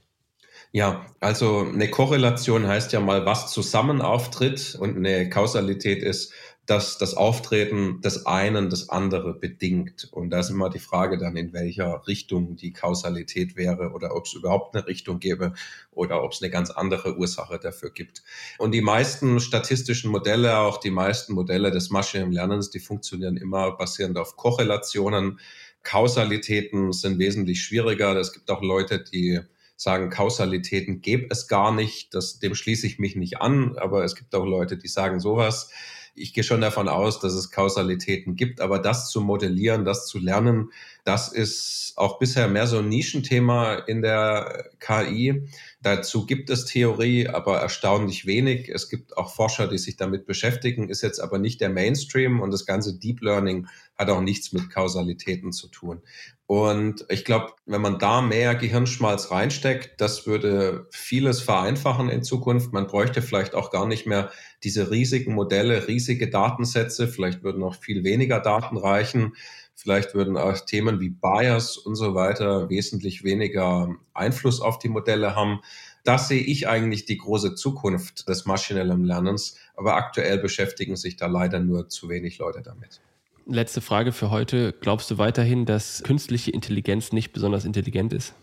Ja, 0.73 1.07
also 1.19 1.61
eine 1.61 1.89
Korrelation 1.91 2.67
heißt 2.67 2.93
ja 2.93 3.01
mal, 3.01 3.27
was 3.27 3.51
zusammen 3.51 4.03
auftritt 4.03 4.77
und 4.79 4.97
eine 4.97 5.29
Kausalität 5.29 6.03
ist, 6.03 6.33
dass 6.71 6.99
das 6.99 7.15
Auftreten 7.15 8.01
des 8.01 8.27
einen 8.27 8.71
das 8.71 8.91
andere 8.91 9.35
bedingt. 9.35 10.09
Und 10.13 10.31
da 10.31 10.39
ist 10.39 10.51
immer 10.51 10.71
die 10.71 10.79
Frage 10.79 11.19
dann, 11.19 11.37
in 11.37 11.53
welcher 11.53 12.07
Richtung 12.07 12.55
die 12.55 12.73
Kausalität 12.73 13.57
wäre 13.57 13.91
oder 13.91 14.15
ob 14.15 14.27
es 14.27 14.35
überhaupt 14.35 14.77
eine 14.77 14.87
Richtung 14.87 15.19
gäbe 15.19 15.53
oder 15.91 16.23
ob 16.23 16.31
es 16.31 16.41
eine 16.41 16.51
ganz 16.53 16.71
andere 16.71 17.19
Ursache 17.19 17.59
dafür 17.59 17.91
gibt. 17.91 18.23
Und 18.59 18.71
die 18.71 18.83
meisten 18.83 19.41
statistischen 19.41 20.13
Modelle, 20.13 20.59
auch 20.59 20.79
die 20.79 20.93
meisten 20.93 21.33
Modelle 21.33 21.73
des 21.73 21.91
maschinellen 21.91 22.31
Lernens, 22.31 22.71
die 22.71 22.79
funktionieren 22.79 23.37
immer 23.37 23.73
basierend 23.73 24.17
auf 24.17 24.37
Korrelationen. 24.37 25.41
Kausalitäten 25.83 26.93
sind 26.93 27.19
wesentlich 27.19 27.65
schwieriger. 27.65 28.15
Es 28.15 28.33
gibt 28.33 28.49
auch 28.49 28.63
Leute, 28.63 29.03
die 29.03 29.41
sagen, 29.75 30.09
Kausalitäten 30.09 31.01
gäbe 31.01 31.27
es 31.31 31.49
gar 31.49 31.75
nicht. 31.75 32.15
Das, 32.15 32.39
dem 32.39 32.55
schließe 32.55 32.87
ich 32.87 33.01
mich 33.01 33.17
nicht 33.17 33.41
an. 33.41 33.77
Aber 33.77 34.05
es 34.05 34.15
gibt 34.15 34.37
auch 34.37 34.45
Leute, 34.45 34.77
die 34.77 34.89
sagen 34.89 35.19
sowas. 35.19 35.71
Ich 36.15 36.35
gehe 36.35 36.45
schon 36.45 36.61
davon 36.61 36.89
aus, 36.89 37.21
dass 37.21 37.35
es 37.35 37.51
Kausalitäten 37.51 38.37
gibt, 38.37 38.61
aber 38.61 38.79
das 38.79 39.11
zu 39.11 39.21
modellieren, 39.21 39.85
das 39.85 40.07
zu 40.07 40.19
lernen, 40.19 40.71
das 41.05 41.33
ist 41.33 41.95
auch 41.97 42.19
bisher 42.19 42.49
mehr 42.49 42.67
so 42.67 42.79
ein 42.79 42.89
Nischenthema 42.89 43.75
in 43.75 44.03
der 44.03 44.71
KI. 44.79 45.49
Dazu 45.83 46.27
gibt 46.27 46.51
es 46.51 46.65
Theorie, 46.67 47.29
aber 47.29 47.59
erstaunlich 47.59 48.27
wenig. 48.27 48.69
Es 48.69 48.89
gibt 48.89 49.17
auch 49.17 49.35
Forscher, 49.35 49.69
die 49.69 49.79
sich 49.79 49.97
damit 49.97 50.27
beschäftigen, 50.27 50.89
ist 50.89 51.03
jetzt 51.03 51.21
aber 51.21 51.39
nicht 51.39 51.61
der 51.61 51.71
Mainstream 51.71 52.41
und 52.41 52.51
das 52.53 52.67
ganze 52.67 52.99
Deep 52.99 53.23
Learning 53.23 53.67
hat 53.97 54.09
auch 54.09 54.21
nichts 54.23 54.53
mit 54.53 54.71
Kausalitäten 54.71 55.53
zu 55.53 55.69
tun. 55.69 56.03
Und 56.47 57.07
ich 57.09 57.25
glaube, 57.25 57.53
wenn 57.67 57.81
man 57.81 58.01
da 58.01 58.23
mehr 58.23 58.57
Gehirnschmalz 58.57 59.31
reinsteckt, 59.31 60.01
das 60.01 60.27
würde 60.27 60.89
vieles 60.91 61.41
vereinfachen 61.41 62.09
in 62.09 62.25
Zukunft. 62.25 62.73
Man 62.73 62.89
bräuchte 62.89 63.23
vielleicht 63.23 63.55
auch 63.55 63.71
gar 63.71 63.87
nicht 63.87 64.05
mehr 64.05 64.33
diese 64.65 64.91
riesigen 64.91 65.33
Modelle, 65.35 65.87
riesige 65.87 66.29
Datensätze. 66.29 67.07
Vielleicht 67.07 67.45
würden 67.45 67.63
auch 67.63 67.77
viel 67.77 68.03
weniger 68.03 68.41
Daten 68.41 68.77
reichen. 68.77 69.35
Vielleicht 69.81 70.15
würden 70.15 70.37
auch 70.37 70.61
Themen 70.61 71.01
wie 71.01 71.09
Bias 71.09 71.79
und 71.79 71.95
so 71.95 72.15
weiter 72.15 72.69
wesentlich 72.69 73.25
weniger 73.25 73.89
Einfluss 74.13 74.61
auf 74.61 74.79
die 74.79 74.91
Modelle 74.91 75.35
haben. 75.35 75.61
Das 76.05 76.29
sehe 76.29 76.43
ich 76.43 76.69
eigentlich 76.69 77.07
die 77.07 77.17
große 77.17 77.55
Zukunft 77.55 78.29
des 78.29 78.45
maschinellen 78.45 79.05
Lernens. 79.05 79.57
Aber 79.77 79.95
aktuell 79.97 80.37
beschäftigen 80.37 80.97
sich 80.97 81.17
da 81.17 81.29
leider 81.29 81.61
nur 81.61 81.89
zu 81.89 82.11
wenig 82.11 82.37
Leute 82.37 82.61
damit. 82.61 83.01
Letzte 83.47 83.81
Frage 83.81 84.13
für 84.13 84.31
heute. 84.31 84.75
Glaubst 84.79 85.11
du 85.11 85.17
weiterhin, 85.17 85.65
dass 85.65 86.03
künstliche 86.03 86.51
Intelligenz 86.51 87.13
nicht 87.13 87.33
besonders 87.33 87.65
intelligent 87.65 88.13
ist? 88.13 88.35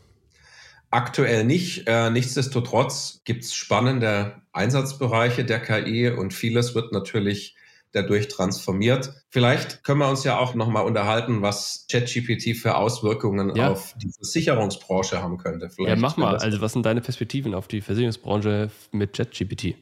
Aktuell 0.89 1.43
nicht. 1.43 1.83
Äh, 1.85 2.09
nichtsdestotrotz 2.09 3.21
gibt 3.25 3.43
es 3.43 3.53
spannende 3.53 4.41
Einsatzbereiche 4.53 5.45
der 5.45 5.59
KI 5.59 6.09
und 6.09 6.33
vieles 6.33 6.73
wird 6.73 6.93
natürlich 6.93 7.56
dadurch 7.91 8.27
transformiert. 8.27 9.13
Vielleicht 9.29 9.83
können 9.83 9.99
wir 9.99 10.09
uns 10.09 10.23
ja 10.23 10.37
auch 10.37 10.55
nochmal 10.55 10.85
unterhalten, 10.85 11.41
was 11.41 11.85
ChatGPT 11.91 12.55
für 12.57 12.75
Auswirkungen 12.75 13.55
ja. 13.55 13.71
auf 13.71 13.93
die 14.01 14.11
Versicherungsbranche 14.11 15.21
haben 15.21 15.37
könnte. 15.37 15.69
Vielleicht 15.69 15.95
ja, 15.95 16.01
mach 16.01 16.17
mal. 16.17 16.37
Also 16.37 16.61
was 16.61 16.73
sind 16.73 16.85
deine 16.85 17.01
Perspektiven 17.01 17.53
auf 17.53 17.67
die 17.67 17.81
Versicherungsbranche 17.81 18.69
mit 18.91 19.13
ChatGPT? 19.13 19.75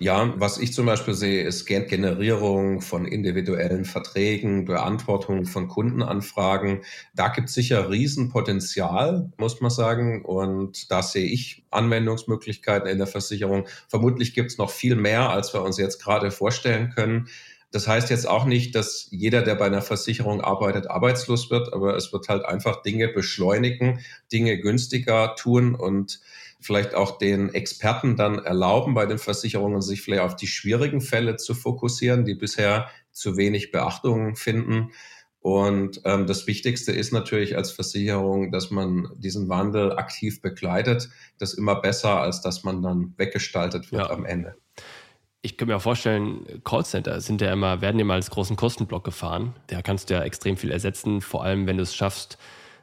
Ja, 0.00 0.32
was 0.36 0.58
ich 0.58 0.72
zum 0.72 0.86
Beispiel 0.86 1.14
sehe, 1.14 1.42
ist 1.42 1.66
Generierung 1.66 2.82
von 2.82 3.04
individuellen 3.04 3.84
Verträgen, 3.84 4.64
Beantwortung 4.64 5.44
von 5.44 5.66
Kundenanfragen. 5.66 6.82
Da 7.16 7.28
gibt 7.28 7.48
es 7.48 7.54
sicher 7.54 7.90
Riesenpotenzial, 7.90 9.32
muss 9.38 9.60
man 9.60 9.72
sagen. 9.72 10.24
Und 10.24 10.92
da 10.92 11.02
sehe 11.02 11.26
ich 11.26 11.64
Anwendungsmöglichkeiten 11.72 12.88
in 12.88 12.98
der 12.98 13.08
Versicherung. 13.08 13.66
Vermutlich 13.88 14.34
gibt 14.34 14.52
es 14.52 14.58
noch 14.58 14.70
viel 14.70 14.94
mehr, 14.94 15.30
als 15.30 15.52
wir 15.52 15.62
uns 15.62 15.78
jetzt 15.78 16.00
gerade 16.00 16.30
vorstellen 16.30 16.90
können. 16.90 17.26
Das 17.70 17.86
heißt 17.86 18.08
jetzt 18.08 18.26
auch 18.26 18.46
nicht, 18.46 18.74
dass 18.74 19.08
jeder, 19.10 19.42
der 19.42 19.54
bei 19.54 19.66
einer 19.66 19.82
Versicherung 19.82 20.40
arbeitet, 20.40 20.88
arbeitslos 20.88 21.50
wird, 21.50 21.72
aber 21.74 21.96
es 21.96 22.12
wird 22.12 22.28
halt 22.28 22.44
einfach 22.44 22.82
Dinge 22.82 23.08
beschleunigen, 23.08 24.00
Dinge 24.32 24.58
günstiger 24.58 25.34
tun 25.36 25.74
und 25.74 26.20
vielleicht 26.60 26.94
auch 26.94 27.18
den 27.18 27.52
Experten 27.54 28.16
dann 28.16 28.38
erlauben, 28.38 28.94
bei 28.94 29.06
den 29.06 29.18
Versicherungen 29.18 29.82
sich 29.82 30.00
vielleicht 30.00 30.22
auf 30.22 30.36
die 30.36 30.46
schwierigen 30.46 31.00
Fälle 31.00 31.36
zu 31.36 31.54
fokussieren, 31.54 32.24
die 32.24 32.34
bisher 32.34 32.88
zu 33.12 33.36
wenig 33.36 33.70
Beachtung 33.70 34.34
finden. 34.34 34.90
Und 35.40 36.00
ähm, 36.04 36.26
das 36.26 36.46
Wichtigste 36.46 36.92
ist 36.92 37.12
natürlich 37.12 37.56
als 37.56 37.70
Versicherung, 37.70 38.50
dass 38.50 38.70
man 38.70 39.08
diesen 39.16 39.48
Wandel 39.48 39.92
aktiv 39.96 40.42
begleitet. 40.42 41.10
Das 41.38 41.52
ist 41.52 41.58
immer 41.58 41.80
besser, 41.80 42.20
als 42.20 42.40
dass 42.40 42.64
man 42.64 42.82
dann 42.82 43.14
weggestaltet 43.16 43.92
wird 43.92 44.08
ja. 44.08 44.10
am 44.10 44.24
Ende. 44.24 44.56
Ich 45.48 45.56
könnte 45.56 45.72
mir 45.72 45.78
auch 45.78 45.82
vorstellen, 45.82 46.44
Callcenter 46.62 47.22
sind 47.22 47.40
ja 47.40 47.50
immer, 47.50 47.80
werden 47.80 47.98
immer 47.98 48.12
als 48.12 48.28
großen 48.28 48.54
Kostenblock 48.54 49.02
gefahren. 49.02 49.54
Da 49.68 49.80
kannst 49.80 50.10
du 50.10 50.14
ja 50.14 50.20
extrem 50.20 50.58
viel 50.58 50.70
ersetzen, 50.70 51.22
vor 51.22 51.42
allem 51.42 51.66
wenn 51.66 51.78
du 51.78 51.84
es 51.84 51.94
schaffst, 51.94 52.36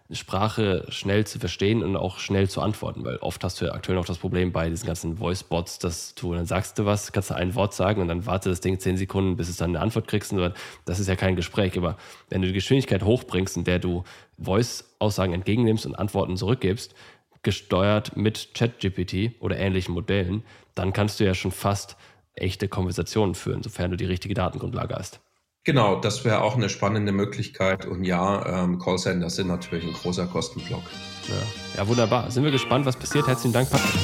Sprache 0.09 0.83
schnell 0.89 1.27
zu 1.27 1.37
verstehen 1.37 1.83
und 1.83 1.95
auch 1.95 2.17
schnell 2.17 2.49
zu 2.49 2.61
antworten, 2.61 3.05
weil 3.05 3.17
oft 3.17 3.43
hast 3.43 3.61
du 3.61 3.65
ja 3.65 3.73
aktuell 3.73 3.95
noch 3.95 4.05
das 4.05 4.17
Problem 4.17 4.51
bei 4.51 4.67
diesen 4.67 4.87
ganzen 4.87 5.17
Voice-Bots, 5.17 5.77
dass 5.77 6.15
du 6.15 6.33
dann 6.33 6.47
sagst 6.47 6.79
du 6.79 6.85
was, 6.85 7.11
kannst 7.11 7.29
du 7.29 7.35
ein 7.35 7.53
Wort 7.53 7.75
sagen 7.75 8.01
und 8.01 8.07
dann 8.07 8.25
wartet 8.25 8.51
das 8.51 8.61
Ding 8.61 8.79
zehn 8.79 8.97
Sekunden, 8.97 9.37
bis 9.37 9.47
es 9.47 9.57
dann 9.57 9.75
eine 9.75 9.81
Antwort 9.81 10.07
kriegst 10.07 10.33
und 10.33 10.53
das 10.85 10.99
ist 10.99 11.07
ja 11.07 11.15
kein 11.15 11.35
Gespräch, 11.35 11.77
aber 11.77 11.97
wenn 12.29 12.41
du 12.41 12.47
die 12.47 12.53
Geschwindigkeit 12.53 13.03
hochbringst, 13.03 13.57
in 13.57 13.63
der 13.63 13.77
du 13.77 14.03
Voice-Aussagen 14.39 15.33
entgegennimmst 15.33 15.85
und 15.85 15.93
Antworten 15.93 16.35
zurückgibst, 16.35 16.95
gesteuert 17.43 18.17
mit 18.17 18.55
ChatGPT 18.55 19.39
oder 19.39 19.57
ähnlichen 19.57 19.93
Modellen, 19.93 20.43
dann 20.73 20.93
kannst 20.93 21.19
du 21.19 21.25
ja 21.25 21.35
schon 21.35 21.51
fast 21.51 21.95
echte 22.35 22.67
Konversationen 22.67 23.35
führen, 23.35 23.63
sofern 23.63 23.91
du 23.91 23.97
die 23.97 24.05
richtige 24.05 24.33
Datengrundlage 24.33 24.95
hast. 24.95 25.21
Genau, 25.65 25.99
das 25.99 26.23
wäre 26.23 26.41
auch 26.41 26.55
eine 26.55 26.69
spannende 26.69 27.11
Möglichkeit. 27.11 27.87
Und 27.87 28.03
ja, 28.03 28.63
ähm, 28.63 28.77
Callcenter 28.77 29.31
sind 29.31 29.47
natürlich 29.47 29.85
ein 29.85 29.93
großer 29.93 30.27
Kostenblock. 30.27 30.83
Ja. 31.27 31.81
ja, 31.81 31.87
wunderbar. 31.87 32.29
Sind 32.29 32.43
wir 32.43 32.51
gespannt, 32.51 32.85
was 32.85 32.95
passiert. 32.95 33.25
Herzlichen 33.25 33.53
Dank, 33.53 33.71
Patrick. 33.71 33.99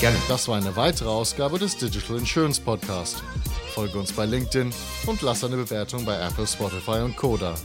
Gerne. 0.00 0.16
Das 0.28 0.46
war 0.46 0.56
eine 0.56 0.76
weitere 0.76 1.08
Ausgabe 1.08 1.58
des 1.58 1.76
Digital 1.76 2.18
Insurance 2.18 2.60
Podcast. 2.60 3.24
Folge 3.74 3.98
uns 3.98 4.12
bei 4.12 4.24
LinkedIn 4.24 4.72
und 5.06 5.22
lass 5.22 5.42
eine 5.42 5.56
Bewertung 5.56 6.04
bei 6.04 6.16
Apple, 6.16 6.46
Spotify 6.46 7.00
und 7.02 7.16
Koda. 7.16 7.56